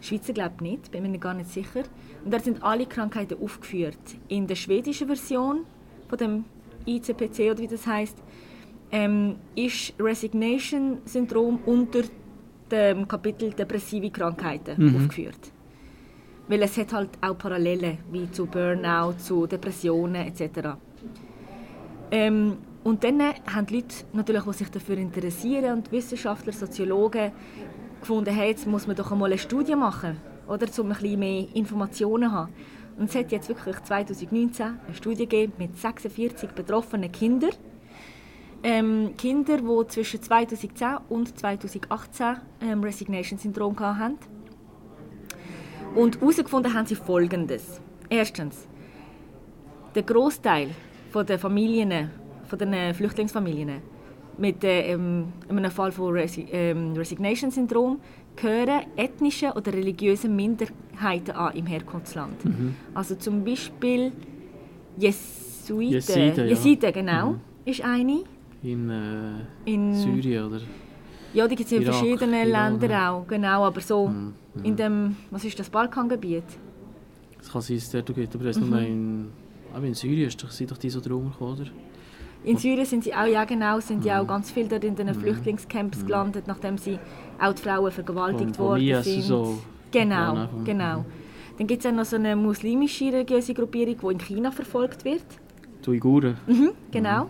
Schweizer 0.00 0.32
glaube 0.32 0.54
ich 0.56 0.60
nicht, 0.60 0.90
bin 0.92 1.10
mir 1.10 1.18
gar 1.18 1.34
nicht 1.34 1.50
sicher. 1.50 1.82
Und 2.24 2.32
da 2.32 2.38
sind 2.38 2.62
alle 2.62 2.86
Krankheiten 2.86 3.42
aufgeführt. 3.42 3.98
In 4.28 4.46
der 4.46 4.54
schwedischen 4.54 5.08
Version 5.08 5.64
von 6.08 6.18
dem 6.18 6.44
ICPC 6.86 7.50
oder 7.50 7.58
wie 7.58 7.66
das 7.66 7.86
heißt, 7.86 8.16
ähm, 8.92 9.36
ist 9.54 9.94
Resignation-Syndrom 9.98 11.60
unter 11.66 12.02
dem 12.70 13.06
Kapitel 13.06 13.52
depressive 13.52 14.10
Krankheiten 14.10 14.96
aufgeführt. 14.96 15.52
Weil 16.50 16.62
es 16.62 16.76
hat 16.78 16.92
halt 16.92 17.10
auch 17.20 17.38
Parallelen, 17.38 17.98
wie 18.10 18.28
zu 18.28 18.44
Burnout, 18.44 19.18
zu 19.18 19.46
Depressionen 19.46 20.26
etc. 20.26 20.70
Ähm, 22.10 22.56
und 22.82 23.04
dann 23.04 23.22
haben 23.22 23.66
die 23.66 23.76
Leute, 23.76 23.94
natürlich, 24.12 24.42
die 24.42 24.52
sich 24.54 24.68
dafür 24.68 24.98
interessieren, 24.98 25.74
und 25.74 25.92
Wissenschaftler, 25.92 26.52
Soziologen, 26.52 27.30
gefunden, 28.00 28.34
hey, 28.34 28.50
jetzt 28.50 28.66
muss 28.66 28.88
man 28.88 28.96
doch 28.96 29.12
einmal 29.12 29.30
eine 29.30 29.38
Studie 29.38 29.76
machen, 29.76 30.16
oder, 30.48 30.66
um 30.80 30.86
ein 30.90 30.98
bisschen 30.98 31.20
mehr 31.20 31.46
Informationen 31.54 32.30
zu 32.30 32.34
haben. 32.34 32.52
Und 32.98 33.10
es 33.10 33.14
hat 33.14 33.30
jetzt 33.30 33.48
wirklich 33.48 33.80
2019 33.84 34.66
eine 34.66 34.94
Studie 34.96 35.28
gegeben 35.28 35.52
mit 35.56 35.78
46 35.78 36.50
betroffenen 36.50 37.12
Kindern. 37.12 37.52
Ähm, 38.64 39.14
Kinder, 39.16 39.58
die 39.58 39.86
zwischen 39.86 40.20
2010 40.20 40.96
und 41.08 41.38
2018 41.38 42.38
ähm, 42.60 42.82
Resignation-Syndrom 42.82 43.78
hatten. 43.78 44.18
Und 45.94 46.20
herausgefunden 46.20 46.72
haben 46.72 46.86
sie 46.86 46.94
Folgendes. 46.94 47.80
Erstens, 48.08 48.68
der 49.94 50.02
Großteil 50.02 50.70
der 51.28 51.38
Familien, 51.38 52.10
von 52.46 52.58
den 52.58 52.72
äh, 52.72 52.94
Flüchtlingsfamilien 52.94 53.80
mit 54.38 54.64
äh, 54.64 54.92
ähm, 54.92 55.32
einem 55.48 55.70
Fall 55.70 55.92
von 55.92 56.12
Resi 56.12 56.46
ähm, 56.50 56.92
Resignation-Syndrom 56.94 58.00
gehören 58.36 58.86
ethnische 58.96 59.52
oder 59.54 59.72
religiöse 59.72 60.28
Minderheiten 60.28 61.32
an 61.32 61.54
im 61.54 61.66
Herkunftsland. 61.66 62.36
Also 62.94 63.16
zum 63.16 63.44
Beispiel 63.44 64.12
Jesuiten. 64.96 65.92
Jesiden, 65.92 66.36
ja. 66.36 66.44
Jesiden, 66.44 66.92
genau, 66.92 67.34
ist 67.64 67.82
eine. 67.82 68.24
In 68.62 68.90
äh, 68.90 69.72
In, 69.72 69.94
Syrien, 69.94 70.44
oder? 70.44 70.60
Ja, 71.32 71.46
die 71.46 71.54
gibt 71.56 71.66
es 71.70 71.72
in 71.76 71.82
Irak, 71.82 71.94
verschiedenen 71.94 72.48
Iran, 72.48 72.72
Ländern 72.72 72.90
ja. 72.90 73.10
auch, 73.12 73.26
genau, 73.26 73.64
aber 73.64 73.80
so 73.80 74.08
Mhm, 74.08 74.34
in 74.64 74.76
dem, 74.76 75.16
was 75.30 75.44
ist 75.44 75.58
das, 75.58 75.70
Balkangebiet? 75.70 76.42
Es 77.40 77.50
kann 77.52 77.62
sein, 77.62 77.76
dass 77.76 77.84
es 77.86 77.90
dort 77.92 78.14
geht, 78.14 78.34
aber 78.34 78.44
es 78.46 78.60
Mhm. 78.60 78.70
nur 78.70 78.80
in, 78.80 79.28
aber 79.74 79.86
in 79.86 79.94
Syrien 79.94 80.26
ist 80.28 80.42
doch, 80.42 80.50
sind 80.50 80.70
doch 80.70 80.78
die 80.78 80.90
so 80.90 81.00
drunter 81.00 81.40
oder? 81.40 81.64
In 82.42 82.56
Syrien 82.56 82.86
sind 82.86 83.04
sie 83.04 83.14
auch, 83.14 83.26
ja 83.26 83.44
genau, 83.44 83.80
sind 83.80 84.04
ja 84.04 84.20
auch 84.20 84.26
ganz 84.26 84.50
viele 84.50 84.68
dort 84.68 84.82
in 84.84 84.96
den 84.96 85.14
Flüchtlingscamps 85.14 86.04
gelandet, 86.06 86.46
nachdem 86.46 86.78
sie 86.78 86.98
auch 87.38 87.52
die 87.52 87.62
Frauen 87.62 87.90
vergewaltigt 87.92 88.56
Von- 88.56 88.66
von 88.66 88.66
worden 88.66 88.82
IS 88.82 89.04
sind. 89.04 89.22
so. 89.22 89.58
Genau, 89.92 90.14
Ja, 90.14 90.32
ne, 90.34 90.48
genau. 90.64 91.04
Dann 91.58 91.66
gibt 91.66 91.84
es 91.84 91.90
auch 91.90 91.94
noch 91.94 92.06
so 92.06 92.16
eine 92.16 92.34
muslimische 92.36 93.12
religiöse 93.12 93.52
Gruppierung, 93.52 93.96
die 94.00 94.12
in 94.14 94.18
China 94.18 94.50
verfolgt 94.50 95.04
wird. 95.04 95.22
Die 95.84 95.90
Uiguren. 95.90 96.36
Mhm, 96.46 96.70
genau. 96.90 97.26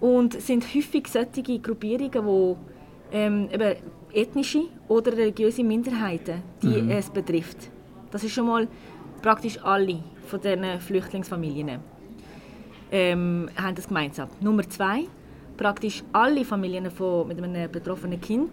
Und 0.00 0.34
es 0.34 0.46
sind 0.48 0.64
häufig 0.74 1.06
solche 1.06 1.58
Gruppierungen, 1.60 2.10
die 2.10 2.56
ähm, 3.12 3.48
eben 3.52 3.76
ethnische 4.12 4.64
oder 4.88 5.12
religiöse 5.12 5.62
Minderheiten, 5.62 6.42
die 6.62 6.82
Mhm. 6.82 6.90
es 6.90 7.10
betrifft. 7.10 7.70
Das 8.10 8.24
ist 8.24 8.32
schon 8.32 8.46
mal 8.46 8.68
praktisch 9.22 9.58
alle 9.62 10.02
von 10.26 10.40
diesen 10.40 10.80
Flüchtlingsfamilien 10.80 11.80
ähm, 12.90 13.48
haben 13.56 13.74
das 13.74 13.88
gemeinsam. 13.88 14.28
Nummer 14.40 14.68
zwei, 14.68 15.04
praktisch 15.56 16.02
alle 16.12 16.44
Familien 16.44 16.90
von, 16.90 17.28
mit 17.28 17.42
einem 17.42 17.70
betroffenen 17.70 18.20
Kind 18.20 18.52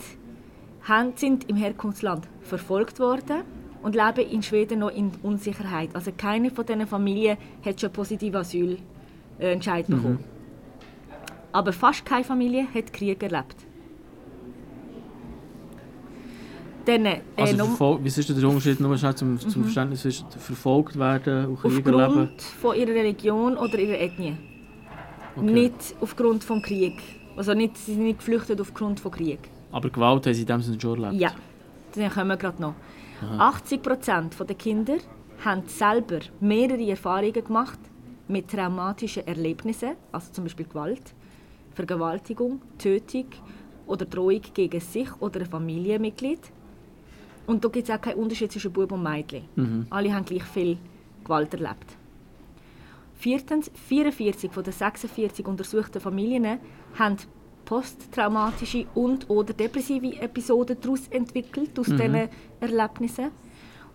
haben, 0.83 1.13
sind 1.15 1.49
im 1.49 1.57
Herkunftsland 1.57 2.27
verfolgt 2.41 2.99
worden 2.99 3.43
und 3.83 3.95
leben 3.95 4.29
in 4.29 4.41
Schweden 4.41 4.79
noch 4.79 4.91
in 4.91 5.11
Unsicherheit. 5.23 5.89
Also 5.93 6.11
keine 6.15 6.51
von 6.51 6.65
diesen 6.65 6.87
Familien 6.87 7.37
hat 7.65 7.79
schon 7.81 7.91
positive 7.91 8.37
Asylentscheid 8.39 9.87
bekommen. 9.87 10.23
Aber 11.51 11.73
fast 11.73 12.05
keine 12.05 12.23
Familie 12.23 12.67
hat 12.73 12.93
Krieg 12.93 13.21
erlebt. 13.23 13.55
Dann, 16.89 17.05
äh, 17.05 17.21
Also 17.37 17.55
noch- 17.57 17.77
verfol- 17.77 17.99
was 18.03 18.17
ist 18.17 18.29
der 18.29 18.47
Unterschied 18.49 18.79
nur 18.79 18.97
schnell 18.97 19.13
zum, 19.15 19.39
zum 19.39 19.63
Verständnis 19.63 20.01
zwischen 20.01 20.25
verfolgt 20.31 20.97
werden 20.97 21.45
und 21.47 21.59
Krieg 21.61 21.85
erleben? 21.85 22.01
aufgrund 22.03 22.41
von 22.41 22.75
ihrer 22.75 22.89
Religion 22.95 23.57
oder 23.57 23.77
ihrer 23.77 23.99
Ethnie. 23.99 24.35
Okay. 25.35 25.45
Nicht 25.51 25.95
aufgrund 26.01 26.49
des 26.49 26.63
Krieg. 26.63 26.95
Also 27.37 27.53
nicht, 27.53 27.77
sie 27.77 27.93
sind 27.93 28.03
nicht 28.03 28.17
geflüchtet 28.19 28.59
aufgrund 28.59 28.99
von 28.99 29.11
Krieg. 29.11 29.39
Aber 29.71 29.89
Gewalt 29.89 30.25
haben 30.25 30.33
sie 30.33 30.41
in 30.41 30.47
dem 30.47 30.61
Sinne 30.61 30.79
schon 30.81 31.03
erlebt? 31.03 31.21
Ja, 31.21 31.31
dann 31.95 32.09
kommen 32.11 32.27
wir 32.29 32.37
gerade 32.37 32.61
noch. 32.61 32.73
80% 33.37 34.43
der 34.45 34.55
Kinder 34.55 34.97
haben 35.45 35.63
selber 35.67 36.19
mehrere 36.39 36.89
Erfahrungen 36.89 37.43
gemacht 37.43 37.79
mit 38.27 38.49
traumatischen 38.49 39.27
Erlebnissen, 39.27 39.91
also 40.11 40.31
zum 40.31 40.45
Beispiel 40.45 40.65
Gewalt, 40.67 41.13
Vergewaltigung, 41.75 42.61
Tötung 42.77 43.25
oder 43.87 44.05
Drohung 44.05 44.41
gegen 44.53 44.79
sich 44.79 45.09
oder 45.21 45.41
ein 45.41 45.45
Familienmitglied. 45.45 46.39
Und 47.49 47.65
da 47.65 47.69
gibt 47.69 47.89
es 47.89 47.95
auch 47.95 47.99
keinen 47.99 48.19
Unterschied 48.19 48.51
zwischen 48.51 48.71
Bub 48.71 48.91
und 48.91 49.01
Mädchen. 49.01 49.41
Mhm. 49.55 49.87
Alle 49.89 50.13
haben 50.13 50.23
gleich 50.23 50.43
viel 50.43 50.77
Gewalt 51.23 51.51
erlebt. 51.51 51.97
Viertens, 53.15 53.71
44 53.87 54.51
von 54.51 54.63
den 54.63 54.71
46 54.71 55.47
untersuchten 55.47 55.99
Familien 55.99 56.59
haben 56.99 57.17
posttraumatische 57.65 58.85
und 58.93 59.27
oder 59.31 59.53
depressive 59.53 60.21
Episoden 60.21 60.77
daraus 60.79 61.07
entwickelt, 61.07 61.79
aus 61.79 61.87
diesen 61.87 62.29
Erlebnissen. 62.59 63.31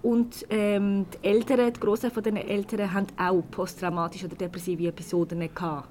Und 0.02 0.44
ähm, 0.50 1.06
die 1.14 1.28
Eltern, 1.28 1.72
die 1.72 1.78
Grossen 1.78 2.10
von 2.10 2.24
diesen 2.24 2.38
Eltern 2.38 2.92
haben 2.92 3.06
auch 3.16 3.40
posttraumatische 3.52 4.26
oder 4.26 4.34
depressive 4.34 4.88
Episoden 4.88 5.38
gehabt. 5.38 5.88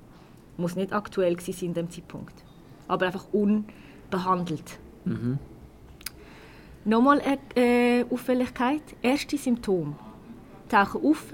Muss 0.58 0.75
nicht 0.75 0.91
aktuell 0.91 1.38
gewesen 1.38 1.53
sein 1.53 1.70
in 1.70 1.74
dem 1.75 1.89
Zeitpunkt. 1.89 2.36
Aber 2.89 3.05
einfach 3.05 3.25
unbehandelt. 3.32 4.79
Mhm. 5.05 5.39
Nochmal 6.85 7.21
eine 7.21 7.39
äh, 7.55 8.05
Auffälligkeit. 8.09 8.81
Erste 9.01 9.37
Symptome 9.37 9.95
tauchen 10.69 11.05
auf, 11.05 11.33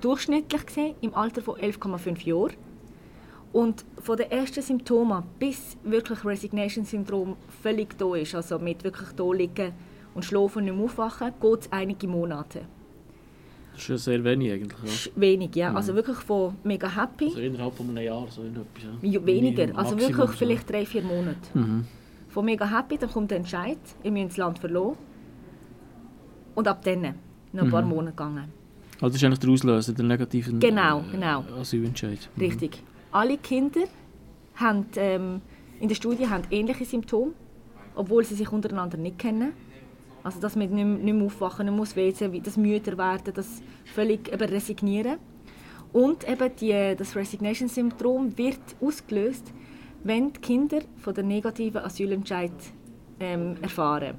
durchschnittlich 0.00 0.66
gesehen, 0.66 0.94
im 1.00 1.14
Alter 1.14 1.42
von 1.42 1.56
11,5 1.56 2.24
Jahren. 2.24 2.54
Und 3.52 3.84
von 4.02 4.16
den 4.16 4.30
ersten 4.30 4.62
Symptomen 4.62 5.22
bis 5.38 5.76
wirklich 5.82 6.24
Resignation-Syndrom 6.24 7.36
völlig 7.62 7.96
da 7.96 8.14
ist, 8.14 8.34
also 8.34 8.58
mit 8.58 8.84
wirklich 8.84 9.08
da 9.16 9.32
liegen 9.32 9.72
und 10.14 10.24
schlafen 10.24 10.58
und 10.58 10.64
nicht 10.64 10.76
mehr 10.76 10.84
aufwachen, 10.84 11.32
geht 11.40 11.60
es 11.60 11.72
einige 11.72 12.06
Monate. 12.06 12.62
Das 13.72 13.82
ist 13.82 13.88
ja 13.88 13.96
sehr 13.98 14.24
wenig 14.24 14.52
eigentlich. 14.52 15.06
Ja. 15.06 15.12
wenig, 15.16 15.54
ja. 15.54 15.74
Also 15.74 15.94
wirklich 15.94 16.16
von 16.18 16.54
mega 16.64 16.88
happy, 16.88 17.26
Also 17.26 17.40
innerhalb 17.40 17.74
von 17.74 17.90
einem 17.90 18.04
Jahr 18.04 18.26
so 18.30 18.42
irgendetwas. 18.42 18.84
Ja. 19.02 19.26
weniger. 19.26 19.76
Also 19.76 19.98
wirklich 19.98 20.30
vielleicht 20.30 20.70
drei, 20.70 20.86
vier 20.86 21.02
Monate. 21.02 21.36
Mhm. 21.52 21.84
Von 22.36 22.44
mega 22.44 22.66
happy, 22.70 22.98
dann 22.98 23.10
kommt 23.10 23.30
der 23.30 23.38
Entscheid, 23.38 23.78
ihr 24.02 24.10
müsst 24.12 24.32
das 24.32 24.36
Land 24.36 24.58
verlassen. 24.58 24.98
Und 26.54 26.68
ab 26.68 26.84
dann, 26.84 27.14
noch 27.54 27.64
ein 27.64 27.70
paar 27.70 27.80
Mhm. 27.80 27.88
Monate 27.88 28.10
gegangen. 28.10 28.44
Also 28.96 29.06
das 29.06 29.14
ist 29.16 29.24
eigentlich 29.24 29.38
der 29.38 29.48
Auslöser, 29.50 29.94
der 29.94 30.04
negativen 30.04 30.60
Genau, 30.60 31.00
äh, 31.00 31.12
genau. 31.12 31.44
Asylentscheid. 31.58 32.28
Mhm. 32.36 32.42
Richtig. 32.42 32.82
Alle 33.10 33.38
Kinder 33.38 33.84
haben, 34.56 34.84
ähm, 34.96 35.40
in 35.80 35.88
der 35.88 35.94
Studie 35.94 36.28
haben 36.28 36.42
ähnliche 36.50 36.84
Symptome, 36.84 37.32
obwohl 37.94 38.22
sie 38.22 38.34
sich 38.34 38.52
untereinander 38.52 38.98
nicht 38.98 39.18
kennen. 39.18 39.52
Also 40.22 40.38
dass 40.38 40.56
man 40.56 40.68
nicht, 40.68 40.74
mehr- 40.74 40.84
nicht 40.98 41.14
mehr 41.14 41.24
aufwachen 41.24 41.74
muss, 41.74 41.96
wie 41.96 42.12
das 42.42 42.58
müder 42.58 42.98
werden, 42.98 43.32
das 43.32 43.62
völlig 43.94 44.30
eben 44.30 44.46
resignieren. 44.50 45.16
Und 45.90 46.28
eben 46.28 46.50
die, 46.60 46.94
das 46.98 47.16
Resignation-Syndrom 47.16 48.36
wird 48.36 48.60
ausgelöst, 48.82 49.54
wenn 50.04 50.32
die 50.32 50.40
Kinder 50.40 50.80
von 50.96 51.14
der 51.14 51.24
negativen 51.24 51.82
Asylentscheid 51.82 52.52
ähm, 53.20 53.56
erfahren. 53.62 54.16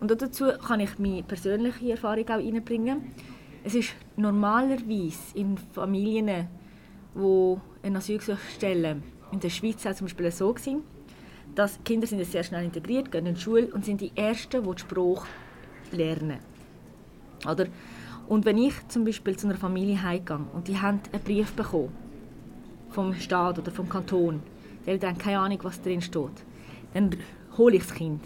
Und 0.00 0.10
dazu 0.10 0.46
kann 0.66 0.80
ich 0.80 0.98
meine 0.98 1.22
persönliche 1.22 1.90
Erfahrung 1.90 2.28
auch 2.28 2.38
einbringen. 2.38 3.12
Es 3.62 3.74
ist 3.74 3.94
normalerweise 4.16 5.18
in 5.34 5.58
Familien, 5.58 6.48
wo 7.14 7.60
ein 7.82 7.96
Asylgesuch 7.96 8.38
stellen, 8.56 9.02
in 9.32 9.40
der 9.40 9.50
Schweiz 9.50 9.84
auch 9.86 9.94
zum 9.94 10.06
Beispiel 10.06 10.30
so 10.30 10.52
gewesen, 10.52 10.82
dass 11.54 11.82
Kinder 11.84 12.06
sind 12.06 12.24
sehr 12.24 12.44
schnell 12.44 12.64
integriert, 12.64 13.12
gehen 13.12 13.26
in 13.26 13.34
die 13.34 13.40
Schule 13.40 13.66
und 13.74 13.84
sind 13.84 14.00
die 14.00 14.12
Ersten, 14.14 14.62
die 14.62 14.70
die 14.70 14.80
Sprache 14.80 15.26
lernen. 15.92 16.38
Oder? 17.50 17.66
Und 18.28 18.44
wenn 18.44 18.58
ich 18.58 18.74
zum 18.88 19.04
Beispiel 19.04 19.36
zu 19.36 19.48
einer 19.48 19.56
Familie 19.56 20.02
heimgehe 20.02 20.46
und 20.52 20.68
die 20.68 20.78
haben 20.78 21.00
einen 21.12 21.22
Brief 21.22 21.52
bekommen 21.52 21.92
vom 22.90 23.14
Staat 23.14 23.58
oder 23.58 23.70
vom 23.70 23.88
Kanton, 23.88 24.40
die 24.86 24.90
haben 24.90 25.00
dann 25.00 25.18
keine 25.18 25.40
Ahnung, 25.40 25.58
was 25.62 25.80
drin 25.82 26.00
steht, 26.00 26.30
dann 26.94 27.10
hole 27.56 27.76
ich 27.76 27.82
das 27.82 27.94
Kind. 27.94 28.22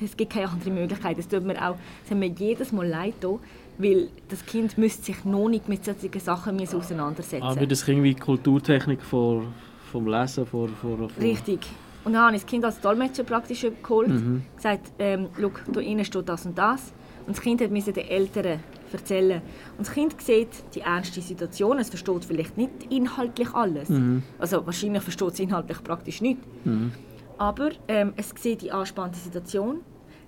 Es 0.00 0.16
gibt 0.16 0.32
keine 0.32 0.48
andere 0.48 0.70
Möglichkeit. 0.70 1.18
Es 1.18 1.28
tut 1.28 1.44
mir 1.44 1.56
auch, 1.56 1.76
es 2.04 2.10
hat 2.10 2.18
mir 2.18 2.26
jedes 2.26 2.72
Mal 2.72 2.88
leid 2.88 3.20
getan, 3.20 3.38
weil 3.78 4.08
das 4.28 4.44
Kind 4.44 4.76
müsste 4.78 5.04
sich 5.04 5.24
noch 5.24 5.48
nicht 5.48 5.68
mit 5.68 5.84
solchen 5.84 6.18
Sachen 6.18 6.60
auseinandersetzen 6.60 7.42
Aber 7.42 7.66
das 7.66 7.84
Kind 7.84 8.02
wie 8.02 8.14
Kulturtechnik 8.14 9.00
vor, 9.02 9.44
vom 9.90 10.06
Lesen, 10.08 10.46
vor, 10.46 10.68
vor, 10.68 10.96
vor 10.96 11.08
Richtig. 11.20 11.60
Und 12.04 12.14
dann 12.14 12.22
habe 12.22 12.36
ich 12.36 12.42
das 12.42 12.50
Kind 12.50 12.64
als 12.64 12.80
Dolmetscher 12.80 13.22
praktisch 13.22 13.64
geholt. 13.82 14.08
Mhm. 14.08 14.42
gesagt, 14.56 14.92
ähm, 14.98 15.28
schau, 15.40 15.50
da 15.72 15.80
innen 15.80 16.04
steht 16.04 16.28
das 16.28 16.46
und 16.46 16.58
das. 16.58 16.92
Und 17.26 17.36
das 17.36 17.40
Kind 17.40 17.60
hat 17.60 17.70
den 17.70 18.08
Eltern 18.08 18.60
erzählen. 18.92 19.40
Und 19.78 19.86
das 19.86 19.92
Kind 19.94 20.20
sieht 20.20 20.48
die 20.74 20.80
ernste 20.80 21.20
Situation. 21.20 21.78
Es 21.78 21.88
versteht 21.88 22.24
vielleicht 22.24 22.56
nicht 22.56 22.70
inhaltlich 22.90 23.52
alles. 23.54 23.88
Mhm. 23.88 24.22
Also 24.38 24.64
wahrscheinlich 24.66 25.02
versteht 25.02 25.32
es 25.32 25.40
inhaltlich 25.40 25.82
praktisch 25.82 26.20
nicht. 26.20 26.40
Mhm. 26.64 26.92
Aber 27.38 27.70
ähm, 27.88 28.12
es 28.16 28.30
sieht 28.38 28.62
die 28.62 28.70
angespannte 28.72 29.18
Situation. 29.18 29.80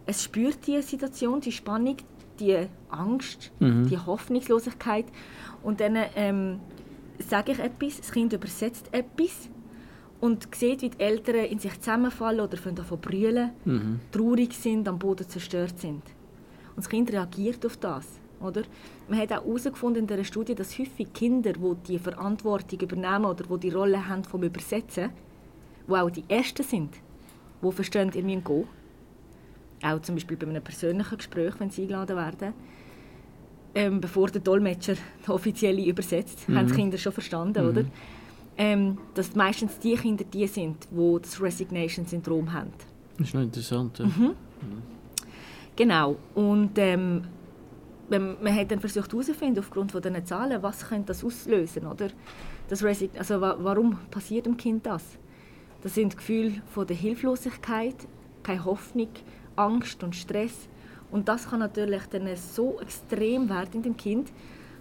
Es 0.07 0.23
spürt 0.23 0.67
die 0.67 0.81
Situation, 0.83 1.41
die 1.41 1.53
Spannung, 1.53 1.97
die 2.41 2.67
Angst, 2.91 3.53
Mhm. 3.61 3.89
die 3.89 3.99
Hoffnungslosigkeit. 3.99 5.07
Und 5.63 5.81
dann 5.81 5.97
ähm, 6.17 6.61
sage 7.19 7.53
ich 7.53 7.59
etwas, 7.59 7.99
das 7.99 8.11
Kind 8.13 8.33
übersetzt 8.33 8.89
etwas 8.93 9.49
und 10.21 10.49
sieht, 10.55 10.83
wie 10.83 10.91
die 10.91 11.01
Eltern 11.01 11.37
in 11.47 11.59
sich 11.59 11.79
zusammenfallen 11.81 12.41
oder 12.41 12.57
von 12.57 12.75
davon 12.75 13.01
brüllen, 13.01 13.51
Mhm. 13.65 14.01
traurig 14.11 14.53
sind, 14.55 14.89
am 14.89 14.99
Boden 14.99 15.29
zerstört 15.29 15.79
sind. 15.79 16.03
Und 16.75 16.79
das 16.79 16.89
Kind 16.89 17.13
reagiert 17.13 17.65
auf 17.65 17.77
das. 17.77 18.07
Oder? 18.41 18.63
Man 19.09 19.19
hat 19.19 19.33
auch 19.33 19.45
herausgefunden 19.45 20.03
in 20.03 20.07
dieser 20.07 20.25
Studie, 20.25 20.55
dass 20.55 20.79
häufig 20.79 21.13
Kinder, 21.13 21.53
die 21.53 21.75
die 21.87 21.99
Verantwortung 21.99 22.81
übernehmen 22.81 23.25
oder 23.25 23.45
die 23.45 23.69
die 23.69 23.75
Rolle 23.75 24.09
haben 24.09 24.25
vom 24.25 24.43
Übersetzen, 24.43 25.11
die 25.87 25.93
auch 25.93 26.11
die 26.11 26.25
Ersten 26.29 26.63
sind, 26.63 26.95
die 27.63 27.73
verstehen, 27.73 28.11
ihr 28.15 28.23
müsst 28.23 28.45
gehen. 28.45 28.65
Auch 29.83 30.01
zum 30.01 30.15
Beispiel 30.15 30.37
bei 30.37 30.47
einem 30.47 30.63
persönlichen 30.63 31.17
Gespräch, 31.19 31.55
wenn 31.59 31.71
sie 31.71 31.83
eingeladen 31.83 32.17
werden. 32.17 32.55
Ähm, 33.75 34.01
bevor 34.01 34.29
der 34.29 34.41
Dolmetscher 34.41 34.95
die 35.27 35.31
offizielle 35.31 35.85
übersetzt, 35.85 36.47
haben 36.49 36.69
die 36.69 36.75
Kinder 36.75 36.97
schon 36.97 37.13
verstanden, 37.13 37.69
oder? 37.69 37.85
Ähm, 38.57 38.99
dass 39.15 39.35
meistens 39.35 39.79
die 39.81 39.97
Kinder 39.97 40.25
die 40.25 40.47
sind, 40.47 40.87
die 40.91 41.19
das 41.21 41.43
Resignation-Syndrom 41.43 42.53
haben. 42.53 42.71
Das 43.19 43.29
ist 43.29 43.35
noch 43.35 43.43
interessant. 43.43 43.99
Ja. 43.99 44.07
Mhm. 44.07 44.35
Genau. 45.77 46.17
Und 46.35 46.71
ähm, 46.77 47.23
man, 48.11 48.37
man 48.43 48.55
hat 48.55 48.71
dann 48.71 48.81
versucht 48.81 49.13
herauszufinden, 49.13 49.63
aufgrund 49.63 49.93
von 49.93 50.03
diesen 50.03 50.25
Zahlen, 50.25 50.63
was 50.63 50.89
könnte 50.89 51.09
das 51.09 51.25
auslösen, 51.25 51.87
oder? 51.87 52.09
Das 52.69 52.83
Resign 52.83 53.11
also 53.19 53.41
wa 53.41 53.57
warum 53.61 53.99
passiert 54.11 54.47
dem 54.47 54.57
Kind 54.57 54.87
das? 54.87 55.03
Das 55.83 55.95
sind 55.95 56.17
Gefühle 56.17 56.63
von 56.71 56.87
der 56.87 56.97
Hilflosigkeit, 56.97 57.95
keine 58.43 58.65
Hoffnung, 58.65 59.09
Angst 59.57 60.03
und 60.03 60.17
Stress. 60.17 60.69
Und 61.11 61.29
das 61.29 61.49
kann 61.49 61.61
natürlich 61.61 62.03
dann 62.11 62.29
so 62.37 62.81
extrem 62.81 63.49
werden 63.49 63.75
in 63.75 63.83
dem 63.83 63.97
Kind, 63.97 64.33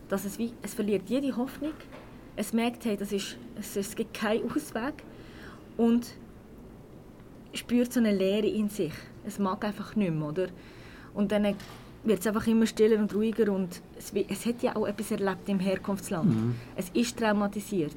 dass 0.08 0.26
es, 0.26 0.40
wie, 0.40 0.54
es 0.62 0.74
verliert 0.74 1.10
jede 1.10 1.36
Hoffnung. 1.36 1.74
Es 2.36 2.54
merkt, 2.54 2.86
hey, 2.86 2.98
das 2.98 3.12
ist, 3.12 3.38
es, 3.60 3.76
es 3.76 3.96
gibt 3.96 4.14
keinen 4.14 4.50
Ausweg. 4.50 5.04
Und 5.76 6.16
spürt 7.54 7.94
so 7.94 8.00
eine 8.00 8.12
Leere 8.12 8.48
in 8.48 8.70
sich. 8.70 8.94
Es 9.26 9.40
mag 9.40 9.64
einfach 9.64 9.96
nicht 9.96 10.14
mehr, 10.14 10.28
oder? 10.28 10.48
Und 11.14 11.32
dann 11.32 11.56
wird 12.04 12.20
es 12.20 12.28
einfach 12.28 12.46
immer 12.48 12.66
stiller 12.66 12.98
und 13.00 13.14
ruhiger 13.16 13.52
und 13.52 13.82
es, 13.98 14.12
es 14.30 14.46
hat 14.46 14.62
ja 14.62 14.76
auch 14.76 14.86
etwas 14.88 15.12
erlebt 15.12 15.48
im 15.48 15.60
Herkunftsland. 15.60 16.30
Mhm. 16.30 16.56
Es 16.76 16.90
ist 16.94 17.18
traumatisiert. 17.18 17.96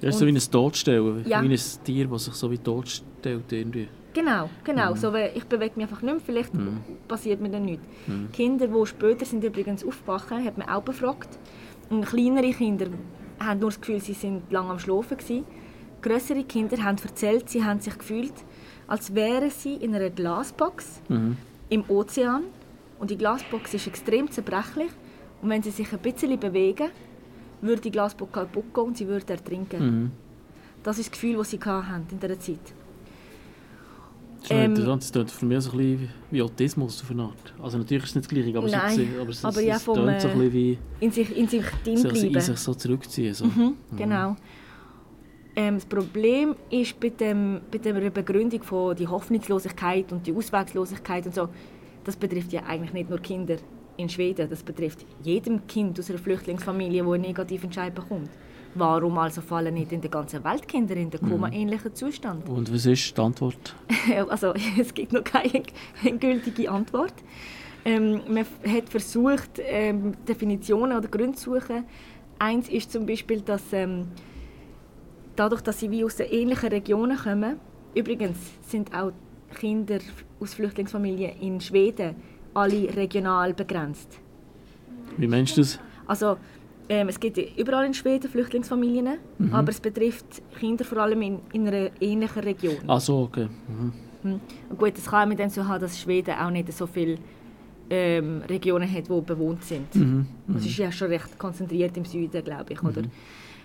Ja, 0.00 0.08
ist 0.08 0.18
so 0.18 0.26
wie 0.26 0.32
ein 0.32 0.38
Todstellen, 0.50 1.24
Ja. 1.26 1.42
wie 1.42 1.52
ein 1.52 1.60
Tier, 1.84 2.06
das 2.08 2.24
sich 2.24 2.34
so 2.34 2.50
wie 2.50 2.58
totstellt 2.58 3.52
irgendwie. 3.52 3.88
Genau, 4.14 4.50
genau. 4.64 4.94
So, 4.94 5.12
weil 5.12 5.32
ich 5.34 5.44
bewege 5.44 5.72
mich 5.76 5.84
einfach 5.84 6.02
nicht 6.02 6.12
mehr, 6.14 6.20
vielleicht 6.24 6.54
Mhm. 6.54 6.80
passiert 7.08 7.40
mir 7.40 7.48
dann 7.50 7.64
nichts. 7.64 7.84
Mhm. 8.06 8.30
Kinder, 8.32 8.66
die 8.66 8.86
später 8.86 9.24
sind 9.24 9.42
übrigens 9.44 9.84
aufgewacht, 9.84 10.30
hat 10.30 10.58
man 10.58 10.68
auch 10.68 10.82
befragt. 10.82 11.38
Und 11.88 12.04
kleinere 12.04 12.50
Kinder 12.52 12.86
haben 13.40 13.60
nur 13.60 13.70
das 13.70 13.80
Gefühl, 13.80 14.00
sie 14.00 14.12
sind 14.12 14.50
lange 14.50 14.70
am 14.70 14.78
Schlafen 14.78 15.16
gewesen. 15.16 15.44
Grössere 16.02 16.42
Kinder 16.44 16.82
haben 16.82 16.98
erzählt, 17.02 17.48
sie 17.48 17.64
haben 17.64 17.80
sich 17.80 17.96
gefühlt, 17.96 18.34
als 18.86 19.14
wären 19.14 19.50
sie 19.50 19.74
in 19.76 19.94
einer 19.94 20.10
Glasbox 20.10 21.00
Mhm. 21.08 21.36
im 21.70 21.84
Ozean. 21.88 22.42
Und 23.02 23.10
die 23.10 23.18
Glasbox 23.18 23.74
ist 23.74 23.88
extrem 23.88 24.30
zerbrechlich. 24.30 24.92
Und 25.42 25.50
wenn 25.50 25.60
sie 25.60 25.72
sich 25.72 25.92
ein 25.92 25.98
bisschen 25.98 26.38
bewegen, 26.38 26.88
würde 27.60 27.82
die 27.82 27.90
Glasbox 27.90 28.32
kaputt 28.32 28.72
gehen 28.72 28.84
und 28.84 28.96
sie 28.96 29.08
würde 29.08 29.32
ertrinken. 29.32 29.84
Mhm. 29.84 30.10
Das 30.84 30.98
ist 30.98 31.08
das 31.08 31.12
Gefühl, 31.12 31.36
das 31.36 31.50
sie 31.50 31.58
hatten 31.58 32.06
in 32.12 32.20
dieser 32.20 32.38
Zeit. 32.38 32.60
Ähm, 34.50 34.76
das 34.76 35.10
klingt 35.10 35.30
für 35.32 35.46
mich 35.46 35.60
so 35.62 35.72
ein 35.72 35.78
bisschen 35.78 36.08
wie 36.30 36.42
Autismus 36.42 37.02
auf 37.02 37.10
eine 37.10 37.24
Art. 37.24 37.54
Also 37.60 37.78
natürlich 37.78 38.04
ist 38.04 38.10
es 38.10 38.14
nicht 38.14 38.30
das 38.30 38.38
Gleiche, 38.38 38.56
aber, 38.56 38.68
Nein, 38.68 39.00
es, 39.00 39.20
aber 39.20 39.30
es, 39.30 39.44
aber 39.44 39.60
es, 39.60 39.66
ja, 39.66 39.78
vom, 39.80 39.96
so 39.96 40.02
ein 40.02 40.08
äh, 40.08 40.14
bisschen 40.14 40.52
wie 40.52 40.78
In 41.00 41.10
sich, 41.10 41.36
in 41.36 41.48
sich 41.48 41.64
drin 41.82 41.96
sich, 41.96 42.12
bleiben. 42.12 42.34
in 42.34 42.40
sich 42.40 42.58
so 42.58 42.72
zurückziehen. 42.72 43.34
So. 43.34 43.46
Mhm, 43.46 43.74
genau. 43.96 44.36
Ähm, 45.56 45.74
das 45.74 45.86
Problem 45.86 46.54
ist 46.70 47.00
bei, 47.00 47.08
dem, 47.08 47.62
bei 47.68 47.78
der 47.78 48.10
Begründung 48.10 48.62
von 48.62 48.94
die 48.94 49.08
Hoffnungslosigkeit 49.08 50.12
und 50.12 50.24
die 50.24 50.32
Auswegslosigkeit 50.32 51.26
und 51.26 51.34
so, 51.34 51.48
das 52.04 52.16
betrifft 52.16 52.52
ja 52.52 52.62
eigentlich 52.64 52.92
nicht 52.92 53.10
nur 53.10 53.18
Kinder 53.18 53.56
in 53.96 54.08
Schweden, 54.08 54.48
das 54.48 54.62
betrifft 54.62 55.04
jedem 55.22 55.66
Kind 55.66 55.98
aus 55.98 56.10
einer 56.10 56.18
Flüchtlingsfamilie, 56.18 57.02
das 57.02 57.12
einen 57.12 57.22
negativen 57.22 57.64
Entscheid 57.64 57.94
bekommt. 57.94 58.30
Warum 58.74 59.18
also 59.18 59.42
fallen 59.42 59.74
nicht 59.74 59.92
in 59.92 60.00
der 60.00 60.10
ganzen 60.10 60.42
Welt 60.44 60.66
Kinder 60.66 60.96
in 60.96 61.10
den 61.10 61.20
Koma-ähnlichen 61.20 61.94
Zustand? 61.94 62.48
Und 62.48 62.72
was 62.72 62.86
ist 62.86 63.16
die 63.16 63.20
Antwort? 63.20 63.76
also 64.28 64.54
es 64.80 64.94
gibt 64.94 65.12
noch 65.12 65.24
keine, 65.24 65.62
keine 66.02 66.18
gültige 66.18 66.70
Antwort. 66.70 67.14
Ähm, 67.84 68.22
man 68.28 68.46
hat 68.66 68.88
versucht, 68.88 69.58
ähm, 69.58 70.14
Definitionen 70.26 70.96
oder 70.96 71.08
Gründe 71.08 71.36
zu 71.36 71.54
suchen. 71.54 71.84
Eins 72.38 72.68
ist 72.68 72.92
zum 72.92 73.04
Beispiel, 73.04 73.42
dass 73.42 73.72
ähm, 73.72 74.06
dadurch, 75.36 75.60
dass 75.60 75.80
sie 75.80 75.90
wie 75.90 76.04
aus 76.04 76.18
ähnlichen 76.20 76.70
Regionen 76.70 77.18
kommen, 77.18 77.56
übrigens 77.94 78.38
sind 78.66 78.94
auch 78.94 79.12
Kinder 79.54 79.98
aus 80.42 80.54
Flüchtlingsfamilien 80.54 81.32
in 81.40 81.60
Schweden 81.60 82.16
alle 82.54 82.94
regional 82.94 83.54
begrenzt. 83.54 84.18
Wie 85.16 85.26
meinst 85.26 85.56
du 85.56 85.60
das? 85.62 85.78
Also 86.06 86.36
ähm, 86.88 87.08
es 87.08 87.18
gibt 87.18 87.38
überall 87.58 87.86
in 87.86 87.94
Schweden 87.94 88.28
Flüchtlingsfamilien, 88.30 89.18
aber 89.52 89.70
es 89.70 89.80
betrifft 89.80 90.42
Kinder 90.58 90.84
vor 90.84 90.98
allem 90.98 91.22
in, 91.22 91.38
in 91.52 91.68
einer 91.68 91.90
ähnlichen 92.00 92.42
Region. 92.42 92.78
Ach 92.86 93.00
so, 93.00 93.20
okay. 93.20 93.48
Mhm. 93.68 93.92
Hm. 94.22 94.40
Und 94.70 94.78
Gut, 94.78 94.96
es 94.96 95.06
kann 95.06 95.28
mit 95.28 95.38
dem 95.38 95.48
so 95.48 95.66
haben, 95.66 95.80
dass 95.80 96.00
Schweden 96.00 96.34
auch 96.34 96.50
nicht 96.50 96.72
so 96.72 96.86
viele 96.86 97.18
ähm, 97.90 98.42
Regionen 98.48 98.90
hat, 98.90 99.08
die 99.08 99.20
bewohnt 99.20 99.64
sind. 99.64 99.94
Mhm. 99.94 100.26
Es 100.56 100.66
ist 100.66 100.76
ja 100.78 100.90
schon 100.92 101.08
recht 101.08 101.38
konzentriert 101.38 101.96
im 101.96 102.04
Süden, 102.04 102.44
glaube 102.44 102.72
ich. 102.72 102.82
Oder? 102.82 103.02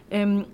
Ähm, 0.09 0.45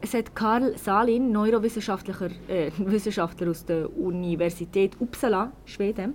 es 0.00 0.14
hat 0.14 0.34
Karl 0.34 0.76
Salin, 0.78 1.30
Neurowissenschaftler 1.32 2.30
äh, 2.48 2.70
Wissenschaftler 2.78 3.50
aus 3.50 3.64
der 3.64 3.94
Universität 3.96 4.92
Uppsala, 4.98 5.52
Schweden, 5.66 6.14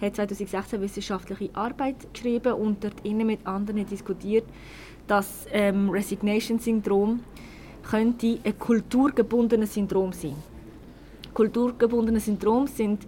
hat 0.00 0.16
2016 0.16 0.78
eine 0.78 0.84
wissenschaftliche 0.84 1.50
Arbeit 1.54 2.12
geschrieben 2.12 2.52
und 2.54 2.84
dort 2.84 3.04
innen 3.04 3.26
mit 3.26 3.46
anderen 3.46 3.86
diskutiert, 3.86 4.44
dass 5.06 5.46
ähm, 5.52 5.90
Resignation-Syndrom 5.90 7.20
könnte 7.82 8.38
ein 8.44 8.58
kulturgebundenes 8.58 9.74
Syndrom 9.74 10.12
sein. 10.12 10.36
Kulturgebundene 11.34 12.20
Syndrom 12.20 12.66
sind, 12.66 13.06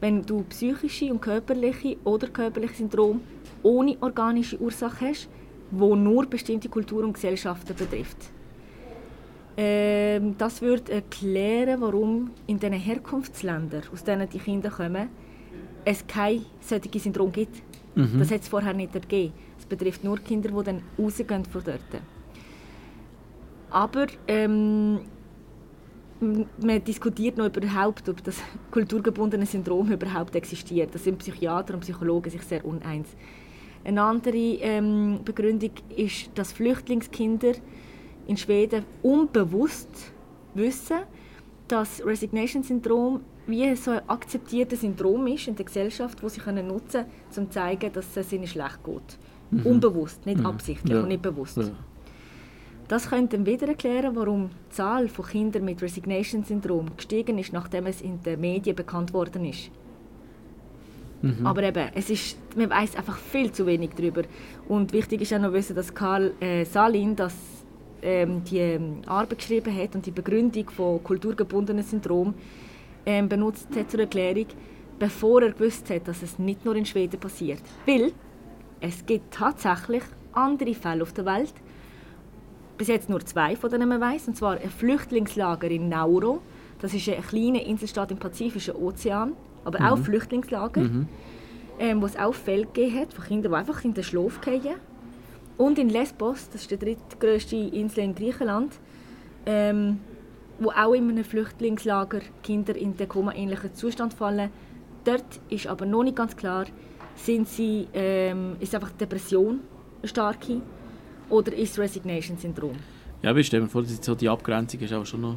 wenn 0.00 0.22
du 0.22 0.42
psychische 0.44 1.10
und 1.10 1.20
körperliche 1.20 1.96
oder 2.04 2.28
körperliche 2.28 2.74
Syndrom 2.74 3.20
ohne 3.62 3.96
organische 4.00 4.58
Ursache 4.60 5.08
hast, 5.08 5.28
wo 5.70 5.96
nur 5.96 6.26
bestimmte 6.26 6.68
Kulturen 6.68 7.06
und 7.06 7.14
Gesellschaften 7.14 7.74
betrifft. 7.74 8.33
Ähm, 9.56 10.36
das 10.36 10.60
würde 10.62 10.92
erklären, 10.92 11.80
warum 11.80 12.30
in 12.46 12.58
den 12.58 12.72
Herkunftsländern, 12.72 13.82
aus 13.92 14.02
denen 14.02 14.28
die 14.28 14.38
Kinder 14.38 14.70
kommen, 14.70 15.08
es 15.84 16.06
kein 16.06 16.44
solches 16.60 17.04
Syndrom 17.04 17.30
gibt. 17.30 17.62
Mhm. 17.94 18.18
Das 18.18 18.30
hat 18.30 18.40
es 18.40 18.48
vorher 18.48 18.72
nicht 18.72 18.92
gegeben. 18.92 19.32
Es 19.58 19.66
betrifft 19.66 20.02
nur 20.02 20.18
Kinder, 20.18 20.50
die 20.50 20.64
dann 20.64 20.82
rausgehen 20.98 21.44
von 21.44 21.62
dort. 21.64 22.02
Aber 23.70 24.06
ähm, 24.26 25.00
man 26.20 26.84
diskutiert 26.84 27.36
noch 27.36 27.46
überhaupt, 27.46 28.08
ob 28.08 28.22
das 28.24 28.36
kulturgebundene 28.70 29.46
Syndrom 29.46 29.90
überhaupt 29.90 30.34
existiert. 30.36 30.94
Da 30.94 30.98
sind 30.98 31.18
Psychiater 31.18 31.74
und 31.74 31.80
Psychologen 31.80 32.30
sich 32.30 32.42
sehr 32.42 32.64
uneins. 32.64 33.08
Eine 33.84 34.02
andere 34.02 34.36
ähm, 34.36 35.20
Begründung 35.24 35.72
ist, 35.94 36.30
dass 36.34 36.52
Flüchtlingskinder 36.52 37.52
in 38.26 38.36
Schweden 38.36 38.84
unbewusst 39.02 39.88
wissen, 40.54 40.98
dass 41.68 42.04
Resignation-Syndrom 42.04 43.20
wie 43.46 43.74
so 43.76 43.90
ein 43.92 44.08
akzeptiertes 44.08 44.80
Syndrom 44.80 45.26
ist 45.26 45.48
in 45.48 45.56
der 45.56 45.64
Gesellschaft, 45.66 46.22
das 46.22 46.34
sie 46.34 46.40
können 46.40 46.66
nutzen 46.66 47.02
können, 47.02 47.06
um 47.28 47.32
zu 47.32 47.50
zeigen, 47.50 47.92
dass 47.92 48.16
es 48.16 48.32
ihnen 48.32 48.46
schlecht 48.46 48.78
geht. 48.84 49.64
Unbewusst, 49.64 50.24
nicht 50.26 50.38
Mhm. 50.40 50.46
absichtlich 50.46 50.94
Ja. 50.94 51.02
und 51.02 51.08
nicht 51.08 51.22
bewusst. 51.22 51.58
Ja. 51.58 51.64
Das 52.88 53.08
könnte 53.08 53.36
dann 53.36 53.46
wieder 53.46 53.68
erklären, 53.68 54.14
warum 54.16 54.50
die 54.70 54.74
Zahl 54.74 55.08
von 55.08 55.24
Kindern 55.26 55.64
mit 55.64 55.80
Resignation-Syndrom 55.82 56.96
gestiegen 56.96 57.38
ist, 57.38 57.52
nachdem 57.52 57.86
es 57.86 58.00
in 58.02 58.22
den 58.22 58.40
Medien 58.40 58.74
bekannt 58.76 59.12
worden 59.14 59.44
ist. 59.44 59.70
Mhm. 61.22 61.46
Aber 61.46 61.62
eben, 61.62 61.88
es 61.94 62.10
ist, 62.10 62.36
man 62.56 62.68
weiß 62.70 62.96
einfach 62.96 63.16
viel 63.16 63.50
zu 63.52 63.64
wenig 63.66 63.90
darüber. 63.96 64.22
Und 64.68 64.92
wichtig 64.92 65.22
ist 65.22 65.32
auch 65.32 65.40
noch 65.40 65.52
wissen, 65.52 65.74
dass 65.76 65.94
Karl 65.94 66.32
äh, 66.40 66.64
Salin 66.64 67.16
das, 67.16 67.34
ähm, 68.04 68.44
die 68.44 68.58
ähm, 68.58 69.00
Arbeit 69.06 69.38
geschrieben 69.38 69.74
hat 69.76 69.94
und 69.94 70.06
die 70.06 70.10
Begründung 70.12 70.70
von 70.70 71.02
kulturgebundenem 71.02 71.82
Syndrom 71.82 72.34
ähm, 73.06 73.28
benutzt 73.28 73.68
hat 73.76 73.90
zur 73.90 74.00
Erklärung, 74.00 74.46
bevor 74.98 75.42
er 75.42 75.52
gewusst 75.52 75.90
hat, 75.90 76.06
dass 76.06 76.22
es 76.22 76.38
nicht 76.38 76.64
nur 76.64 76.76
in 76.76 76.86
Schweden 76.86 77.18
passiert. 77.18 77.62
Weil 77.86 78.12
es 78.80 79.04
gibt 79.06 79.34
tatsächlich 79.34 80.02
andere 80.32 80.74
Fälle 80.74 81.02
auf 81.02 81.12
der 81.12 81.24
Welt, 81.26 81.54
bis 82.76 82.88
jetzt 82.88 83.08
nur 83.08 83.24
zwei, 83.24 83.56
von 83.56 83.70
denen 83.70 83.88
man 83.88 84.00
weiß, 84.00 84.28
und 84.28 84.36
zwar 84.36 84.58
ein 84.58 84.70
Flüchtlingslager 84.70 85.70
in 85.70 85.88
Nauru. 85.88 86.38
Das 86.80 86.92
ist 86.92 87.08
ein 87.08 87.22
kleiner 87.22 87.62
Inselstaat 87.62 88.10
im 88.10 88.18
Pazifischen 88.18 88.74
Ozean, 88.76 89.32
aber 89.64 89.92
auch 89.92 89.98
Flüchtlingslager, 89.98 90.80
Mhm. 90.82 91.08
ähm, 91.78 92.02
wo 92.02 92.06
es 92.06 92.16
auch 92.18 92.34
Fälle 92.34 92.66
gegeben 92.66 92.98
hat 93.00 93.12
von 93.14 93.24
Kindern, 93.24 93.52
die 93.52 93.58
einfach 93.58 93.84
in 93.84 93.94
den 93.94 94.04
Schlaf 94.04 94.40
fallen. 94.42 94.74
Und 95.56 95.78
in 95.78 95.88
Lesbos, 95.88 96.48
das 96.50 96.62
ist 96.62 96.70
die 96.70 96.78
drittgrößte 96.78 97.56
Insel 97.56 98.04
in 98.04 98.14
Griechenland, 98.14 98.72
ähm, 99.46 100.00
wo 100.58 100.70
auch 100.70 100.92
in 100.94 101.08
einem 101.10 101.24
Flüchtlingslager 101.24 102.20
Kinder 102.42 102.74
in 102.76 102.96
den 102.96 103.08
koma-ähnlichen 103.08 103.74
Zustand 103.74 104.14
fallen. 104.14 104.50
Dort 105.04 105.40
ist 105.50 105.66
aber 105.66 105.86
noch 105.86 106.02
nicht 106.02 106.16
ganz 106.16 106.36
klar, 106.36 106.66
sind 107.14 107.48
sie, 107.48 107.86
ähm, 107.92 108.56
ist 108.60 108.74
einfach 108.74 108.90
Depression 108.92 109.60
eine 110.00 110.08
starke 110.08 110.60
oder 111.30 111.52
ist 111.52 111.78
Resignation-Syndrom. 111.78 112.76
Ja, 113.22 113.30
aber 113.30 113.38
ich 113.38 113.46
stelle 113.46 113.62
mir 113.62 113.68
vor, 113.68 113.84
so 113.84 114.14
die 114.14 114.28
Abgrenzung 114.28 114.80
ist 114.80 114.92
auch 114.92 115.06
schon 115.06 115.20
noch, 115.20 115.36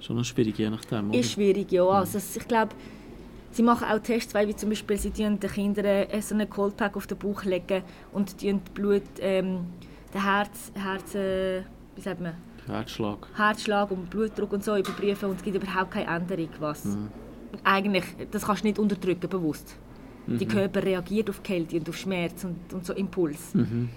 schon 0.00 0.16
noch 0.16 0.24
schwierig, 0.24 0.58
je 0.58 0.70
nachdem. 0.70 1.10
Oder? 1.10 1.18
Ist 1.18 1.32
schwierig, 1.32 1.70
ja. 1.72 1.84
Also, 1.86 2.18
ich 2.18 2.48
glaube, 2.48 2.74
sie 3.52 3.62
machen 3.62 3.86
auch 3.88 3.98
Tests, 4.00 4.34
weil 4.34 4.48
wie 4.48 4.56
zum 4.56 4.68
Beispiel 4.70 4.96
sie 4.98 5.10
den 5.10 5.38
Kindern 5.40 5.84
äh, 5.84 6.20
so 6.22 6.34
einen 6.34 6.48
Coldpack 6.50 6.96
auf 6.96 7.06
den 7.06 7.18
Bauch 7.18 7.44
legen 7.44 7.82
und 8.12 8.38
tun 8.38 8.60
Blut, 8.74 9.02
ähm, 9.20 9.66
den 10.12 10.22
Herz, 10.22 10.72
Herz 10.74 11.14
äh, 11.14 11.62
wie 11.94 12.00
sagt 12.00 12.20
man, 12.20 12.34
Herzschlag. 12.66 13.26
Herzschlag 13.36 13.90
und 13.90 14.08
Blutdruck 14.10 14.52
und 14.52 14.64
so 14.64 14.76
überprüfen 14.76 15.28
und 15.30 15.36
es 15.36 15.42
gibt 15.42 15.56
überhaupt 15.56 15.90
keine 15.90 16.06
Änderung, 16.06 16.48
was 16.60 16.84
Mhm. 16.84 17.08
eigentlich, 17.64 18.04
das 18.30 18.44
kannst 18.44 18.62
du 18.62 18.68
nicht 18.68 18.78
unterdrücken, 18.78 19.28
bewusst. 19.28 19.76
Der 20.26 20.46
Mhm. 20.46 20.50
Körper 20.50 20.82
reagiert 20.84 21.28
auf 21.28 21.42
Kälte 21.42 21.76
und 21.76 21.88
auf 21.88 21.96
Schmerz 21.96 22.44
und, 22.44 22.72
und 22.72 22.86
so 22.86 22.92
Impuls. 22.92 23.54
Mhm. 23.54 23.88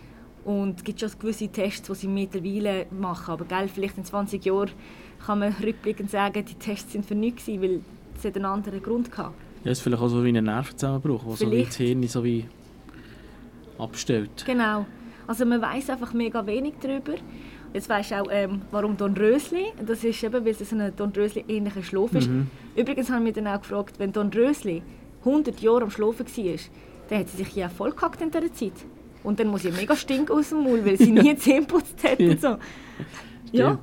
Und 0.44 0.78
es 0.78 0.84
gibt 0.84 1.00
schon 1.00 1.10
gewisse 1.20 1.48
Tests, 1.48 1.88
die 1.88 1.94
sie 1.96 2.08
mittlerweile 2.08 2.88
machen. 2.92 3.32
Aber 3.32 3.46
gell, 3.46 3.68
vielleicht 3.68 3.98
in 3.98 4.06
20 4.06 4.44
Jahren 4.46 4.72
kann 5.26 5.40
man 5.40 5.54
rückblickend 5.64 6.10
sagen, 6.10 6.44
die 6.46 6.54
Tests 6.56 6.92
sind 6.94 7.06
für 7.06 7.16
nichts, 7.16 7.48
weil 7.48 7.82
es 8.18 8.26
hat 8.26 8.36
einen 8.36 8.46
anderen 8.46 8.82
Grund 8.82 9.16
hatte. 9.18 9.34
Ja, 9.64 9.72
es 9.72 9.80
ist 9.80 9.84
vielleicht 9.84 10.02
auch 10.02 10.08
so 10.08 10.24
wie 10.24 10.36
ein 10.36 10.44
Nervenzusammenbruch, 10.44 11.24
der 11.24 11.36
so 11.36 11.52
wie 11.52 11.64
das 11.64 11.76
Hirn 11.76 12.04
so 12.08 12.24
wie 12.24 12.46
abstellt. 13.78 14.46
Genau. 14.46 14.86
Also 15.28 15.46
man 15.46 15.62
weiß 15.62 15.90
einfach 15.90 16.14
mega 16.14 16.46
wenig 16.46 16.76
darüber. 16.82 17.14
Jetzt 17.74 17.90
weisst 17.90 18.12
du 18.12 18.22
auch, 18.22 18.28
ähm, 18.32 18.62
warum 18.72 18.96
Dornrösli. 18.96 19.66
Das 19.86 20.04
ist 20.04 20.24
eben, 20.24 20.46
weil 20.46 20.52
es 20.52 20.72
ein 20.72 20.96
Dornrösli-ähnlicher 20.96 21.84
Schlaf 21.84 22.14
ist. 22.14 22.30
Mhm. 22.30 22.48
Übrigens 22.76 23.10
haben 23.10 23.26
wir 23.26 23.34
dann 23.34 23.48
auch 23.48 23.60
gefragt, 23.60 23.96
wenn 23.98 24.14
Dornrösli 24.14 24.82
100 25.26 25.60
Jahre 25.60 25.84
am 25.84 25.90
Schlafen 25.90 26.26
war, 26.26 26.60
dann 27.10 27.20
hat 27.20 27.30
sie 27.30 27.38
sich 27.38 27.56
ja 27.56 27.68
vollgehackt 27.68 28.22
in 28.22 28.32
dieser 28.32 28.54
Zeit. 28.54 28.74
Und 29.24 29.40
dann 29.40 29.48
muss 29.48 29.64
sie 29.64 29.72
mega 29.72 29.96
stinken 29.96 30.32
aus 30.32 30.50
dem 30.50 30.64
Maul, 30.64 30.86
weil 30.86 30.98
sie 30.98 31.12
nie 31.12 31.36
Zähne 31.36 31.62
geputzt 31.66 32.04
hat 32.04 32.20
und 32.20 32.40
so. 32.40 32.58
Ja. 33.52 33.78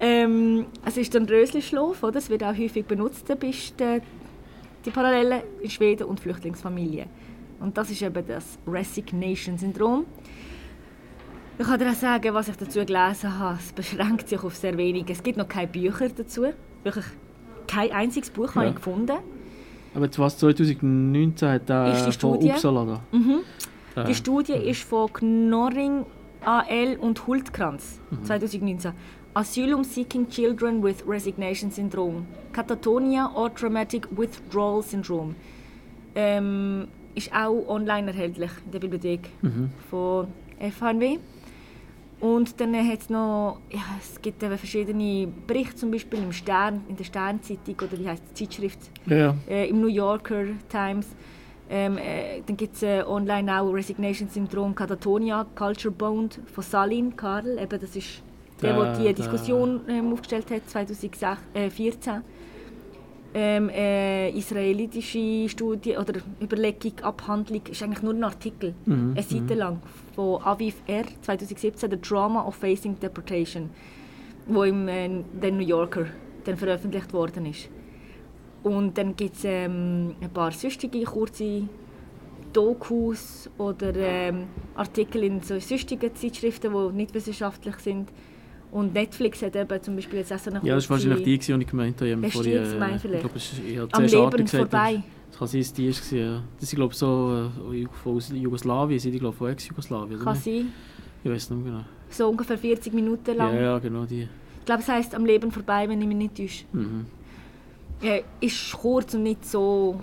Ähm, 0.00 0.66
es 0.84 0.96
ist 0.96 1.14
dann 1.14 1.24
Röslischlaf, 1.26 2.02
oder? 2.02 2.18
Es 2.18 2.30
wird 2.30 2.44
auch 2.44 2.56
häufig 2.56 2.84
benutzt, 2.86 3.26
bis 3.40 3.74
die, 3.76 4.90
Parallelen 4.90 5.42
in 5.60 5.68
Schweden 5.70 6.04
und 6.04 6.18
Flüchtlingsfamilien. 6.20 7.08
Und 7.60 7.76
das 7.76 7.90
ist 7.90 8.00
eben 8.02 8.24
das 8.26 8.58
Resignation-Syndrom. 8.66 10.06
Ich 11.58 11.66
kann 11.66 11.78
dir 11.78 11.90
auch 11.90 11.94
sagen, 11.94 12.32
was 12.32 12.48
ich 12.48 12.56
dazu 12.56 12.78
gelesen 12.84 13.38
habe. 13.38 13.58
Es 13.58 13.72
beschränkt 13.72 14.28
sich 14.28 14.42
auf 14.42 14.54
sehr 14.56 14.76
wenig. 14.78 15.04
Es 15.08 15.22
gibt 15.22 15.36
noch 15.36 15.48
keine 15.48 15.66
Bücher 15.66 16.08
dazu. 16.08 16.46
Wirklich 16.84 17.04
kein 17.66 17.90
einziges 17.90 18.30
Buch 18.30 18.54
habe 18.54 18.66
Ja. 18.66 18.70
ich 18.70 18.76
gefunden. 18.76 19.18
Aber 19.94 20.04
jetzt 20.04 20.18
was 20.18 20.38
2019 20.38 21.48
hat 21.48 21.68
der 21.68 21.88
Ist 21.92 21.98
die 21.98 22.02
von 22.04 22.12
Studie? 22.12 22.50
Uppsala 22.50 22.84
da. 22.84 23.00
Mhm. 23.16 23.40
Der- 23.96 24.04
Die 24.04 24.14
Studie 24.14 24.52
ist 24.52 24.82
von 24.84 25.12
Knorring, 25.12 26.06
AL 26.44 26.96
und 27.00 27.26
Hultkranz 27.26 28.00
2019. 28.24 28.92
Asylum 29.34 29.84
Seeking 29.84 30.28
Children 30.28 30.82
with 30.82 31.04
Resignation 31.06 31.70
Syndrome. 31.70 32.26
Katatonia 32.52 33.30
or 33.34 33.54
Traumatic 33.54 34.06
Withdrawal 34.16 34.82
Syndrome. 34.82 35.34
Ähm, 36.14 36.88
ist 37.14 37.32
auch 37.32 37.66
online 37.68 38.08
erhältlich 38.08 38.50
in 38.64 38.70
der 38.72 38.78
Bibliothek 38.80 39.28
Mhm. 39.42 39.70
von 39.90 40.28
FHNW. 40.58 41.18
Und 42.20 42.60
dann 42.60 42.74
hat 42.74 43.00
es 43.02 43.10
noch, 43.10 43.60
ja, 43.70 43.80
es 44.00 44.20
gibt 44.20 44.42
eben 44.42 44.58
verschiedene 44.58 45.28
Berichte, 45.46 45.76
zum 45.76 45.92
Beispiel 45.92 46.18
im 46.20 46.32
Stern, 46.32 46.80
in 46.88 46.96
der 46.96 47.04
Sternzeitung 47.04 47.76
oder 47.80 47.96
wie 47.96 48.08
heißt 48.08 48.22
die 48.30 48.34
Zeitschrift, 48.34 48.78
ja. 49.06 49.36
äh, 49.48 49.68
im 49.68 49.80
New 49.80 49.86
Yorker 49.86 50.46
Times. 50.68 51.06
Ähm, 51.70 51.98
äh, 51.98 52.40
dann 52.46 52.56
gibt 52.56 52.76
es 52.76 52.82
äh, 52.82 53.02
online 53.06 53.60
auch 53.60 53.70
Resignation 53.70 54.28
Syndrom 54.28 54.74
Katatonia, 54.74 55.46
Culture 55.54 55.92
Bound 55.92 56.40
von 56.46 56.64
Salin 56.64 57.14
Karl. 57.14 57.58
Eben, 57.58 57.80
das 57.80 57.94
ist 57.94 58.22
der, 58.62 58.74
der 58.74 58.94
die 58.94 59.14
Diskussion 59.14 59.82
ähm, 59.88 60.12
aufgestellt 60.12 60.50
hat, 60.50 60.68
2014. 60.68 62.22
Ähm, 63.34 63.68
äh, 63.68 64.30
israelitische 64.30 65.50
Studie 65.50 65.98
oder 65.98 66.14
Überlegung, 66.40 66.92
Abhandlung, 67.02 67.60
ist 67.70 67.82
eigentlich 67.82 68.02
nur 68.02 68.14
ein 68.14 68.24
Artikel, 68.24 68.74
Mhm, 68.86 69.12
eine 69.12 69.22
Seite 69.22 69.52
lang, 69.52 69.82
von 70.14 70.42
Aviv 70.42 70.76
R. 70.86 71.04
2017, 71.20 71.90
«The 71.90 72.00
Drama 72.00 72.46
of 72.46 72.54
Facing 72.54 72.98
Deportation», 72.98 73.68
wo 74.46 74.64
im 74.64 74.88
äh, 74.88 75.10
den 75.42 75.58
New 75.58 75.66
Yorker 75.66 76.06
dann 76.44 76.56
veröffentlicht 76.56 77.12
worden 77.12 77.44
ist. 77.44 77.68
Und 78.62 78.98
dann 78.98 79.14
gibt 79.14 79.36
es 79.36 79.44
ähm, 79.44 80.14
ein 80.20 80.30
paar 80.30 80.52
sonstige 80.52 81.02
kurze 81.04 81.62
Dokus 82.52 83.48
oder 83.58 83.94
ähm, 83.94 84.44
Artikel 84.74 85.22
in 85.24 85.40
so 85.40 85.58
sonstigen 85.58 86.14
Zeitschriften, 86.14 86.72
die 86.72 86.96
nicht 86.96 87.14
wissenschaftlich 87.14 87.76
sind. 87.76 88.08
Und 88.70 88.92
Netflix 88.92 89.42
hat 89.42 89.56
eben 89.56 89.82
zum 89.82 89.96
Beispiel 89.96 90.18
jetzt 90.18 90.32
auch 90.32 90.38
so 90.38 90.50
eine 90.50 90.60
Ja, 90.62 90.74
das 90.74 90.88
war 90.90 90.96
wahrscheinlich 90.96 91.24
die, 91.24 91.38
die 91.38 91.52
ich 91.52 91.66
gemeint 91.66 92.00
habe. 92.00 92.16
Hast 92.22 92.34
du 92.34 92.42
vorhin, 92.42 92.64
die 92.64 92.70
gemeint 92.70 92.96
äh, 92.96 92.98
vielleicht? 92.98 93.24
Ich 93.24 93.74
glaube, 93.74 93.92
habe 93.92 93.94
Am 93.94 94.04
Leben 94.04 94.44
gesagt, 94.44 94.70
vorbei. 94.70 95.02
Es 95.30 95.38
kann 95.38 95.48
sein, 95.48 95.60
dass 95.60 95.72
die 95.72 95.86
ist, 95.86 96.12
ja. 96.12 96.42
Das 96.58 96.68
sind, 96.68 96.76
glaube 96.78 96.92
ich, 96.92 96.98
so 96.98 97.50
äh, 97.72 97.86
von 98.02 98.16
aus 98.16 98.30
Jugoslawien, 98.30 98.98
sind 98.98 99.12
die, 99.12 99.18
glaube 99.18 99.34
ich, 99.34 99.38
von 99.38 99.50
Ex-Jugoslawien, 99.50 100.18
Kann 100.20 100.34
nicht? 100.34 100.44
sein. 100.44 100.72
Ich 101.24 101.30
weiß 101.30 101.50
nicht 101.50 101.64
genau. 101.64 101.84
So 102.10 102.28
ungefähr 102.28 102.58
40 102.58 102.92
Minuten 102.92 103.36
lang. 103.36 103.54
Ja, 103.54 103.60
ja, 103.60 103.78
genau 103.78 104.04
die. 104.04 104.22
Ich 104.58 104.64
glaube, 104.64 104.82
es 104.82 104.88
heisst 104.88 105.14
«Am 105.14 105.24
Leben 105.24 105.50
vorbei», 105.50 105.88
wenn 105.88 106.00
ich 106.00 106.06
mich 106.06 106.16
nicht 106.16 106.36
täusche. 106.36 106.64
Mhm. 106.72 107.06
Äh, 108.00 108.22
ist 108.40 108.72
kurz 108.72 109.14
und 109.14 109.24
nicht 109.24 109.44
so 109.44 110.00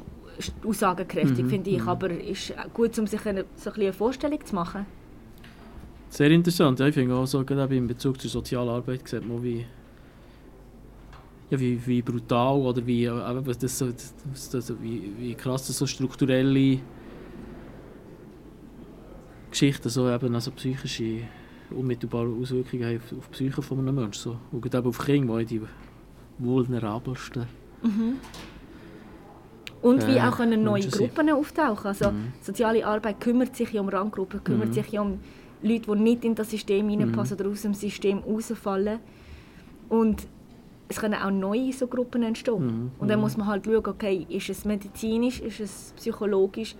aussagekräftig, 0.65 1.45
Mhm, 1.45 1.49
finde 1.49 1.69
ich. 1.69 1.81
mhm. 1.81 1.89
Aber 1.89 2.09
ist 2.09 2.53
gut, 2.73 2.97
um 2.99 3.07
sich 3.07 3.25
eine, 3.25 3.45
so 3.55 3.69
ein 3.71 3.81
eine 3.81 3.93
Vorstellung 3.93 4.45
zu 4.45 4.53
machen. 4.55 4.85
Sehr 6.09 6.29
interessant. 6.31 6.79
Ja, 6.79 6.87
ich 6.87 6.93
finde 6.93 7.15
auch 7.15 7.25
so, 7.25 7.43
gerade 7.43 7.75
in 7.75 7.87
Bezug 7.87 8.19
zur 8.19 8.29
Sozialarbeit 8.29 9.07
sieht 9.07 9.27
man, 9.27 9.41
wie, 9.43 9.65
ja, 11.49 11.59
wie, 11.59 11.79
wie 11.85 12.01
brutal 12.01 12.57
oder 12.57 12.85
wie, 12.85 13.05
äh, 13.05 13.41
das 13.59 13.77
so, 13.77 13.87
das, 13.91 14.49
das, 14.49 14.73
wie, 14.81 15.11
wie 15.17 15.35
krass 15.35 15.67
das 15.67 15.77
so 15.77 15.87
strukturelle 15.87 16.79
Geschichten, 19.51 19.89
so 19.89 20.09
eben 20.09 20.35
also 20.35 20.51
psychische 20.51 21.21
unmittelbare 21.71 22.27
Auswirkungen 22.41 22.85
haben 22.85 22.97
auf, 22.97 23.17
auf 23.17 23.27
die 23.27 23.31
Psyche 23.31 23.61
von 23.61 23.79
einem 23.79 23.95
Menschen. 23.95 24.21
So. 24.21 24.37
Und 24.51 24.65
eben 24.65 24.85
auf 24.87 24.99
Kinder, 24.99 25.37
die 25.39 25.45
die 25.45 25.61
vulnerabelsten. 26.39 27.47
Und 29.81 30.07
wie 30.07 30.17
Äh, 30.17 30.21
auch 30.21 30.37
können 30.37 30.63
neue. 30.63 30.87
Gruppen 30.87 31.29
auftauchen. 31.29 31.87
Also 31.87 32.11
Mhm. 32.11 32.33
soziale 32.41 32.85
Arbeit 32.85 33.19
kümmert 33.21 33.55
sich 33.55 33.71
ja 33.71 33.81
um 33.81 33.89
Randgruppen, 33.89 34.43
kümmert 34.43 34.69
Mhm. 34.69 34.73
sich 34.73 34.87
ja 34.91 35.01
um 35.01 35.19
Leute, 35.61 35.91
die 35.95 36.01
nicht 36.01 36.25
in 36.25 36.35
das 36.35 36.49
System 36.49 36.89
hineinpassen 36.89 37.39
oder 37.39 37.49
aus 37.49 37.61
dem 37.61 37.73
System 37.73 38.19
rausfallen. 38.19 38.99
Und 39.89 40.27
es 40.87 40.99
können 40.99 41.15
auch 41.15 41.31
neue 41.31 41.71
so 41.73 41.87
Gruppen 41.87 42.23
entstehen. 42.23 42.65
Mhm. 42.65 42.91
Und 42.99 43.07
dann 43.09 43.19
Mhm. 43.19 43.23
muss 43.23 43.37
man 43.37 43.47
halt 43.47 43.65
schauen, 43.65 43.85
okay, 43.85 44.25
ist 44.29 44.49
es 44.49 44.65
medizinisch, 44.65 45.39
ist 45.41 45.59
es 45.59 45.93
psychologisch, 45.97 46.75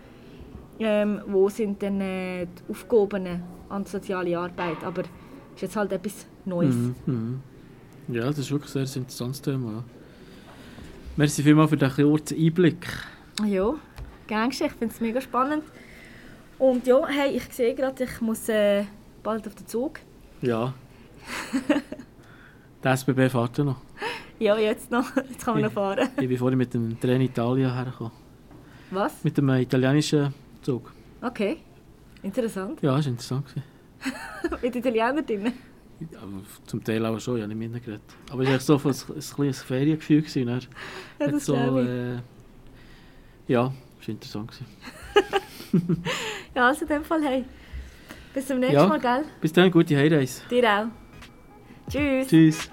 ähm, 0.79 1.21
wo 1.27 1.47
sind 1.49 1.81
denn 1.81 2.01
äh, 2.01 2.45
die 2.47 2.71
Aufgaben 2.71 3.41
an 3.69 3.83
die 3.83 3.89
soziale 3.89 4.37
Arbeit. 4.37 4.83
Aber 4.83 5.01
es 5.01 5.07
ist 5.57 5.61
jetzt 5.61 5.75
halt 5.75 5.91
etwas 5.91 6.25
Neues. 6.45 6.75
Mhm. 6.75 6.95
Mhm. 7.05 7.39
Ja, 8.15 8.25
das 8.25 8.39
ist 8.39 8.51
wirklich 8.51 8.75
ein 8.75 8.85
sehr 8.85 9.01
interessantes 9.01 9.41
Thema. 9.41 9.83
Merci 11.17 11.43
vielmals 11.43 11.69
für 11.69 11.77
den 11.77 11.89
kurzen 11.89 12.37
Einblick. 12.37 12.87
Ja, 13.45 13.73
gern 14.27 14.49
geschehen. 14.49 14.67
Ich 14.67 14.73
finde 14.73 14.93
es 14.93 14.99
mega 14.99 15.21
spannend. 15.21 15.63
Und 16.59 16.85
ja, 16.87 17.07
hey, 17.07 17.37
ich 17.37 17.43
sehe 17.53 17.73
gerade, 17.73 18.03
ich 18.03 18.19
muss 18.19 18.49
äh, 18.49 18.83
bald 19.23 19.47
auf 19.47 19.55
den 19.55 19.65
Zug. 19.65 19.99
Ja. 20.41 20.73
Der 22.83 22.91
SBB 22.91 23.29
fährt 23.29 23.57
ja 23.57 23.63
noch. 23.63 23.81
Ja, 24.39 24.57
jetzt 24.57 24.91
noch. 24.91 25.15
Jetzt 25.15 25.45
kann 25.45 25.53
man 25.53 25.63
noch 25.63 25.71
fahren. 25.71 26.09
Ich 26.19 26.27
bin 26.27 26.37
vorhin 26.37 26.57
mit 26.57 26.73
dem 26.73 26.99
Train 26.99 27.21
Italia 27.21 27.73
hergekommen. 27.73 28.11
Was? 28.91 29.23
Mit 29.23 29.37
dem 29.37 29.47
äh, 29.47 29.61
italienischen 29.61 30.33
Zug. 30.61 30.93
Okay. 31.21 31.57
Interessant. 32.23 32.81
Ja, 32.81 32.95
das 32.97 33.05
war 33.05 33.11
interessant. 33.11 33.45
Mit 34.61 34.75
Italiener 34.75 35.21
drin. 35.21 35.53
Zum 36.65 36.83
Teil 36.83 37.05
auch 37.05 37.19
schon, 37.19 37.41
habe 37.41 37.53
nicht 37.55 37.71
mitgeredet. 37.71 38.01
Aber 38.31 38.43
es 38.43 38.49
war 38.49 38.79
so 38.79 38.89
ein, 38.89 38.93
ein, 38.93 39.15
ein 39.15 39.35
kleines 39.35 39.61
Feriengefühl. 39.61 40.21
Gewesen, 40.21 40.47
dann. 40.47 40.61
Ja, 41.19 41.27
das 41.27 41.45
so, 41.45 41.55
äh, 41.55 42.15
ja, 43.47 43.73
das 43.99 44.07
war 44.07 44.09
interessant. 44.09 44.51
Gewesen. 44.51 46.03
Ja, 46.55 46.67
also 46.67 46.83
in 46.83 46.87
dem 46.87 47.03
Fall, 47.03 47.21
hey. 47.21 47.43
Bis 48.33 48.47
zum 48.47 48.59
nächsten 48.59 48.77
Ja. 48.77 48.87
Mal, 48.87 48.99
gell? 48.99 49.25
Bis 49.41 49.51
dann, 49.51 49.69
gute 49.69 49.97
Heimreise. 49.97 50.41
Dir 50.49 50.63
auch. 50.69 51.91
Tschüss. 51.91 52.27
Tschüss. 52.27 52.69